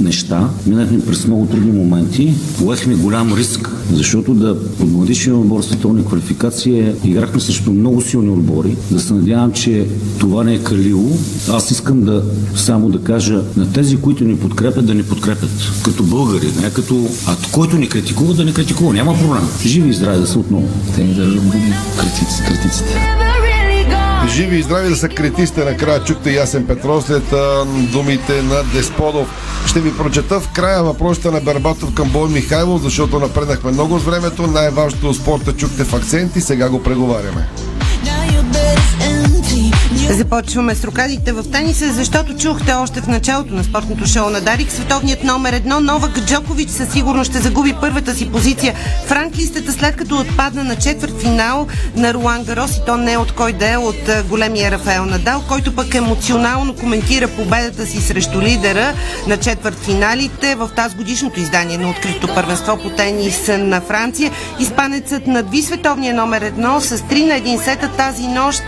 [0.00, 6.92] неща, минахме през много трудни моменти, поехме голям риск, защото да подмладишим отбор световни квалификации
[7.04, 8.76] играхме срещу много силни отбори.
[8.90, 9.86] Да се надявам, че
[10.18, 11.10] това не е калило.
[11.50, 12.24] Аз искам да
[12.54, 15.50] само да кажа на тези, които ни подкрепят, да ни подкрепят.
[15.84, 17.06] Като българи, не като...
[17.26, 18.92] А който ни критикува, да ни критикува.
[18.92, 19.42] Няма проблем.
[19.66, 20.68] Живи и здрави да са отново.
[20.94, 23.00] Те ни държат будни критици, критиците.
[24.34, 25.64] Живи и здрави да са критиците.
[25.64, 27.34] Накрая чухте Ясен Петров след
[27.92, 29.28] думите на Десподов.
[29.66, 34.04] Ще ви прочета в края въпросите на Бербатов към Бой Михайлов, защото напреднахме много с
[34.04, 34.46] времето.
[34.46, 37.48] Най-важното от спорта чухте в акценти, сега го преговаряме.
[40.08, 44.72] Започваме с рукадите в тениса, защото чухте още в началото на спортното шоу на Дарик.
[44.72, 48.74] Световният номер едно Новак Джокович със сигурност ще загуби първата си позиция
[49.06, 53.32] в ранглистата, след като отпадна на четвърт финал на Руан Гарос и то не от
[53.32, 58.94] кой да е, от големия Рафаел Надал, който пък емоционално коментира победата си срещу лидера
[59.26, 64.32] на четвърт финалите в тази годишното издание на открито първенство по тенис на Франция.
[64.60, 68.62] Испанецът надви световния номер едно с 3 на 1 сета тази нощ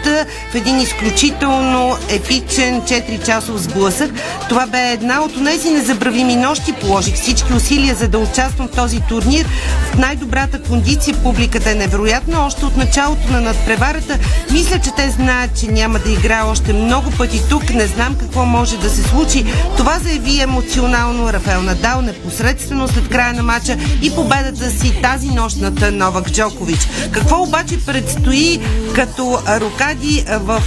[0.53, 4.11] в един изключително изключително епичен 4-часов сблъсък.
[4.49, 6.73] Това бе една от тези незабравими нощи.
[6.73, 9.47] Положих всички усилия за да участвам в този турнир.
[9.93, 12.47] В най-добрата кондиция публиката е невероятна.
[12.47, 14.19] Още от началото на надпреварата
[14.53, 17.71] мисля, че те знаят, че няма да играя още много пъти тук.
[17.71, 19.45] Не знам какво може да се случи.
[19.77, 25.57] Това заяви емоционално Рафаел Надал непосредствено след края на матча и победата си тази нощ
[25.57, 26.89] над Новак Джокович.
[27.11, 28.61] Какво обаче предстои
[28.95, 30.63] като рокади в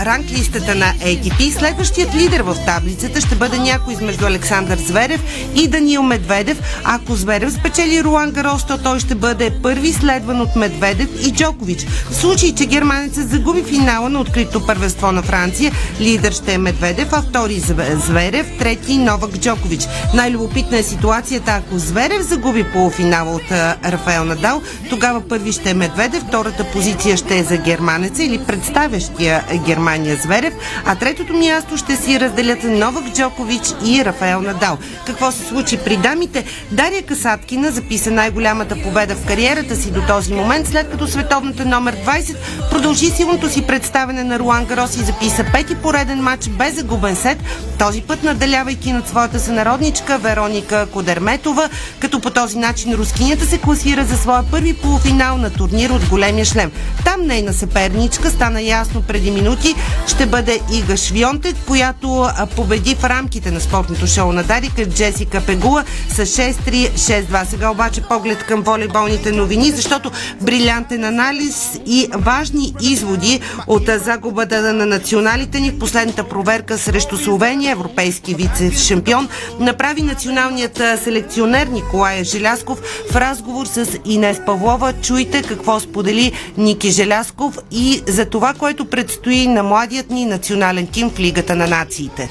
[0.00, 1.58] ранглистата на ATP.
[1.58, 5.20] Следващият лидер в таблицата ще бъде някой измежду Александър Зверев
[5.54, 6.80] и Даниил Медведев.
[6.84, 11.86] Ако Зверев спечели Руан Гарос, то той ще бъде първи, следван от Медведев и Джокович.
[12.10, 17.08] В случай, че германецът загуби финала на открито първенство на Франция, лидер ще е Медведев,
[17.12, 17.62] а втори
[17.94, 19.86] Зверев, трети Новак Джокович.
[20.14, 23.50] Най-любопитна е ситуацията, ако Зверев загуби полуфинала от
[23.84, 29.44] Рафаел Надал, тогава първи ще е Медведев, втората позиция ще е за германеца или представящия
[29.66, 30.54] германеца Германия Зверев,
[30.84, 34.78] а третото място ще си разделят Новак Джокович и Рафаел Надал.
[35.06, 36.44] Какво се случи при дамите?
[36.70, 41.96] Дария Касаткина записа най-голямата победа в кариерата си до този момент, след като световната номер
[41.96, 42.36] 20
[42.70, 47.38] продължи силното си представене на Руан Гарос и записа пети пореден матч без загубен сет,
[47.78, 51.68] този път наделявайки над своята сънародничка Вероника Кодерметова,
[52.00, 56.44] като по този начин рускинята се класира за своя първи полуфинал на турнир от големия
[56.44, 56.72] шлем.
[57.04, 59.73] Там нейна съперничка стана ясно преди минути
[60.06, 65.84] ще бъде Ига Швионтек, която победи в рамките на спортното шоу на Дарика Джесика Пегула
[66.08, 67.44] с 6-3, 6-2.
[67.44, 70.10] Сега обаче поглед към волейболните новини, защото
[70.40, 77.72] брилянтен анализ и важни изводи от загубата на националите ни в последната проверка срещу Словения,
[77.72, 79.28] европейски вице-шампион,
[79.60, 82.78] направи националният селекционер Николай Желясков
[83.10, 84.92] в разговор с Инес Павлова.
[85.02, 91.10] Чуйте какво сподели Ники Желясков и за това, което предстои на младият ни национален тим
[91.10, 92.28] в Лигата на нациите.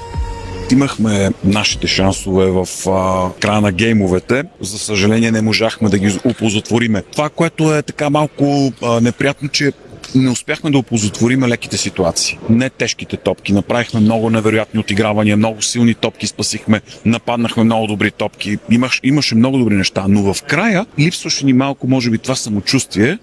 [0.72, 4.44] Имахме нашите шансове в а, края на геймовете.
[4.62, 7.02] За съжаление не можахме да ги оползотвориме.
[7.02, 9.72] Това, което е така малко а, неприятно, че
[10.16, 12.38] не успяхме да опозотворим леките ситуации.
[12.50, 13.54] Не тежките топки.
[13.54, 18.58] Направихме много невероятни отигравания, много силни топки спасихме, нападнахме много добри топки.
[18.70, 23.18] Имаш, имаше много добри неща, но в края липсваше ни малко, може би, това самочувствие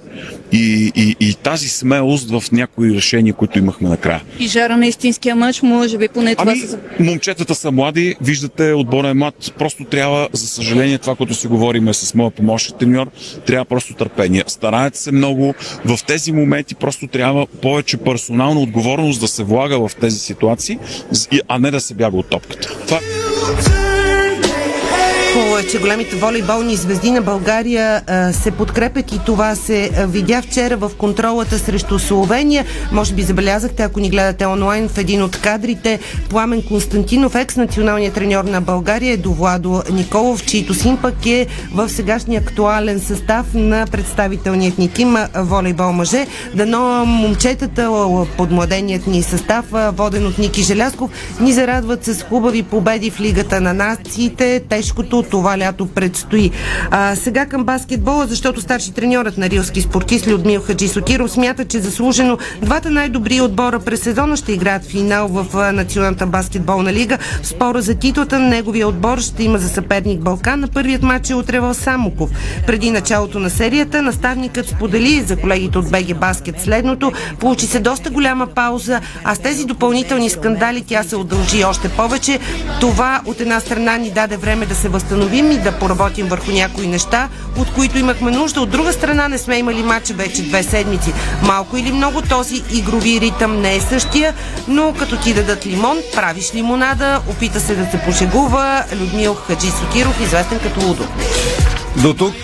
[0.53, 4.23] и, и, и тази смелост в някои решения, които имахме накрая.
[4.39, 6.79] И жара на истинския мъж, може би поне това ами, са...
[7.01, 9.53] Момчетата са млади, виждате, отбора е млад.
[9.59, 13.11] Просто трябва, за съжаление, това, което си говорим с моя помощник треньор,
[13.47, 14.45] трябва просто търпение.
[14.47, 15.55] Стараят се много.
[15.85, 20.79] В тези моменти просто трябва повече персонална отговорност да се влага в тези ситуации,
[21.49, 22.69] а не да се бяга от топката.
[22.87, 23.01] Това...
[25.33, 30.43] Хубаво е, че големите волейболни звезди на България а, се подкрепят и това се видя
[30.43, 32.65] вчера в контролата срещу Словения.
[32.93, 35.99] Може би забелязахте, ако ни гледате онлайн в един от кадрите,
[36.31, 41.89] Пламен Константинов, екс-националният треньор на България, е до Владо Николов, чийто син пък е в
[41.89, 46.27] сегашния актуален състав на представителният ни тим волейбол мъже.
[46.55, 47.91] Дано момчетата
[48.37, 49.65] под младеният ни състав,
[49.97, 51.11] воден от Ники Желясков,
[51.41, 54.63] ни зарадват с хубави победи в Лигата на нациите.
[54.69, 56.51] Тежкото това лято предстои.
[56.91, 61.79] А, сега към баскетбола, защото старши треньорът на рилски спортист Людмил Хаджи Сотиров смята, че
[61.79, 67.19] заслужено двата най-добри отбора през сезона ще играят финал в Националната баскетболна лига.
[67.43, 70.61] Спора за титлата на неговия отбор ще има за съперник Балкан.
[70.61, 72.31] На първият матч е утре в Самоков.
[72.67, 77.13] Преди началото на серията наставникът сподели за колегите от БГ Баскет следното.
[77.39, 82.39] Получи се доста голяма пауза, а с тези допълнителни скандали тя се удължи още повече.
[82.81, 86.87] Това от една страна ни даде време да се възстановим и да поработим върху някои
[86.87, 88.61] неща, от които имахме нужда.
[88.61, 91.13] От друга страна не сме имали матча вече две седмици.
[91.43, 94.35] Малко или много този игрови ритъм не е същия,
[94.69, 100.21] но като ти дадат лимон, правиш лимонада, опита се да се пошегува Людмил Хаджи Сотиров,
[100.21, 101.07] известен като Удо.
[101.97, 102.35] До тук,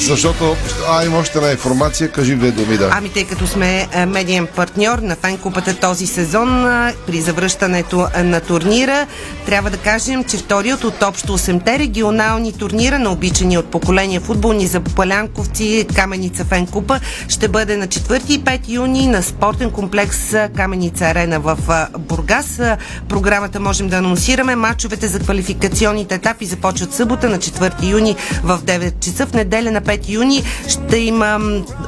[0.00, 0.56] защото...
[0.88, 2.10] А, има още една информация.
[2.10, 2.90] Кажи две думи, да.
[2.92, 6.64] Ами, тъй като сме медиен партньор на фенкупата този сезон,
[7.06, 9.06] при завръщането на турнира,
[9.46, 14.66] трябва да кажем, че вторият от общо 8-те регионални турнира на обичани от поколения футболни
[14.66, 21.04] за Палянковци Каменица Фенкупа ще бъде на 4 и 5 юни на спортен комплекс Каменица
[21.04, 21.58] Арена в
[21.98, 22.60] Бургас.
[23.08, 24.56] Програмата можем да анонсираме.
[24.56, 29.26] Мачовете за квалификационните етапи започват събота на 4 юни в 9 часа.
[29.26, 31.40] В неделя на 5 юни ще има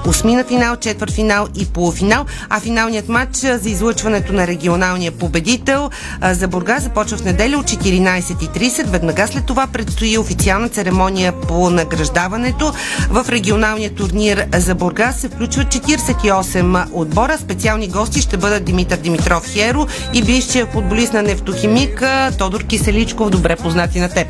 [0.07, 5.91] осмина финал, четвърт финал и полуфинал, а финалният матч за излъчването на регионалния победител
[6.33, 8.87] за Бургас започва в неделя от 14.30.
[8.87, 12.73] Веднага след това предстои официална церемония по награждаването.
[13.11, 17.39] В регионалния турнир за Бургас се включват 48 отбора.
[17.39, 22.03] Специални гости ще бъдат Димитър Димитров Херо и бившия футболист на нефтохимик
[22.39, 24.27] Тодор Киселичков, добре познати на теб.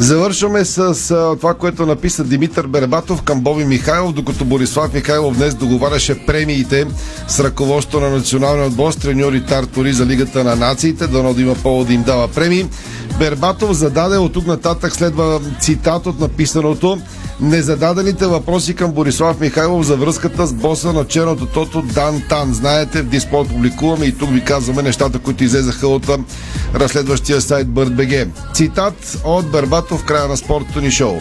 [0.00, 5.54] Завършваме с а, това, което написа Димитър Бербатов към Боби Михайлов, докато Борислав Михайлов днес
[5.54, 6.86] договаряше премиите
[7.28, 11.54] с ръководството на националния отбор с треньори Тартори за Лигата на нациите, дано да има
[11.54, 12.66] повод да им дава премии.
[13.18, 16.98] Бербатов зададе от тук нататък следва цитат от написаното
[17.40, 22.54] незададените въпроси към Борислав Михайлов за връзката с боса на черното тото Дан Тан.
[22.54, 26.06] Знаете, в Диспорт публикуваме и тук ви казваме нещата, които излезаха от
[26.74, 28.28] разследващия сайт BirdBG.
[28.54, 31.18] Цитат от Бербатов в края на спортното ни шоу.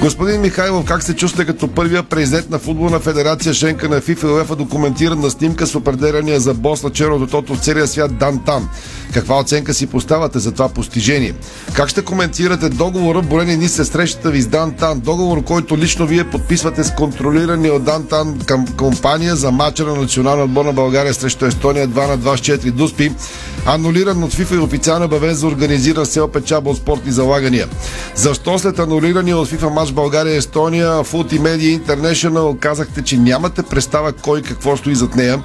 [0.00, 4.26] Господин Михайлов, как се чувства като първия президент на футболна федерация Шенка на FIFA и
[4.26, 8.68] UEFA документирана снимка с определения за бос на черното тото в целия свят Дан Тан?
[9.14, 11.34] Каква оценка си поставяте за това постижение?
[11.72, 15.00] Как ще коментирате договора, борени ни се срещата ви с Дантан?
[15.00, 20.44] Договор, който лично вие подписвате с контролирани от Дантан към компания за мача на национална
[20.44, 23.12] отбор на България срещу Естония 2 на 24 Дуспи,
[23.66, 27.66] анулиран от FIFA и официално бавен за организиран сел печаба от спортни залагания.
[28.14, 34.42] Защо след анулирания от FIFA матч България-Естония, Foot Media International казахте, че нямате представа кой
[34.42, 35.42] какво стои зад нея?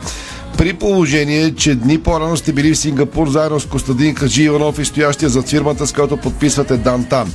[0.58, 4.86] При положение, че дни по-рано сте били в Сингапур заедно с Костадин Хаджи Иванов и
[4.86, 7.34] стоящия зад фирмата, с която подписвате Дантан.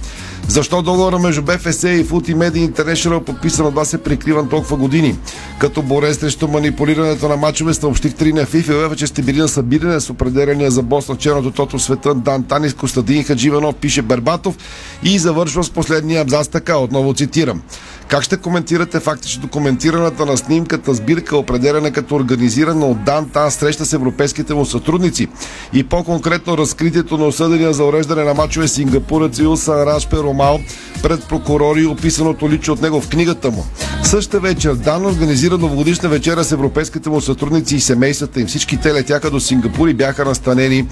[0.49, 5.17] Защо договора между БФС и Foot Media International, подписан от вас, е прикриван толкова години?
[5.59, 9.39] Като борец срещу манипулирането на мачове, съобщихте ли на FIFA и UEFA, че сте били
[9.39, 13.75] на събиране с определения за бос на черното тото света Дантан и с Костадин Хадживанов,
[13.75, 14.57] пише Бербатов
[15.03, 17.63] и завършва с последния абзац така, отново цитирам.
[18.09, 23.85] Как ще коментирате факта, че документираната на снимката сбирка, определена като организирана от Данта среща
[23.85, 25.29] с европейските му сътрудници
[25.73, 30.61] и по-конкретно разкритието на осъдения за уреждане на мачове Сингапурец Илсан Рашпе Ромал
[31.03, 33.65] пред прокурори и описаното лично от него в книгата му.
[34.03, 38.47] Същата вечер Дан организира новогодишна вечера с европейските му сътрудници и семействата им.
[38.47, 40.87] Всички те летяха до Сингапур и бяха настанени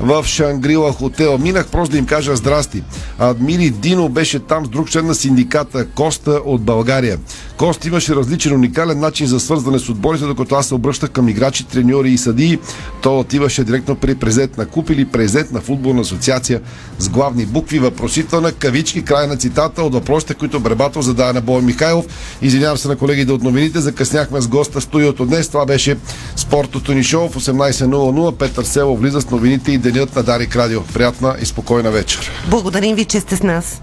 [0.00, 1.38] в Шангрила хотел.
[1.38, 2.82] Минах просто да им кажа здрасти.
[3.18, 7.18] Адмири Дино беше там с друг член на синдиката Коста от България.
[7.56, 11.64] Кост имаше различен уникален начин за свързване с отборите, докато аз се обръщах към играчи,
[11.64, 12.58] треньори и съдии.
[13.02, 16.60] То отиваше директно при презент на куп или презент на футболна асоциация
[16.98, 21.62] с главни букви, въпросителна, кавички, край на цитата от въпросите, които Бребатов зададе на Бой
[21.62, 22.06] Михайлов.
[22.42, 25.48] Извинявам се на колегите от новините, закъсняхме с госта в студиото днес.
[25.48, 25.96] Това беше
[26.36, 28.36] спортното ни шоу в 18.00.
[28.36, 30.82] Петър Село влиза с новините и денят на Дарик Радио.
[30.82, 32.30] Приятна и спокойна вечер.
[32.50, 33.82] Благодарим ви, че сте с нас.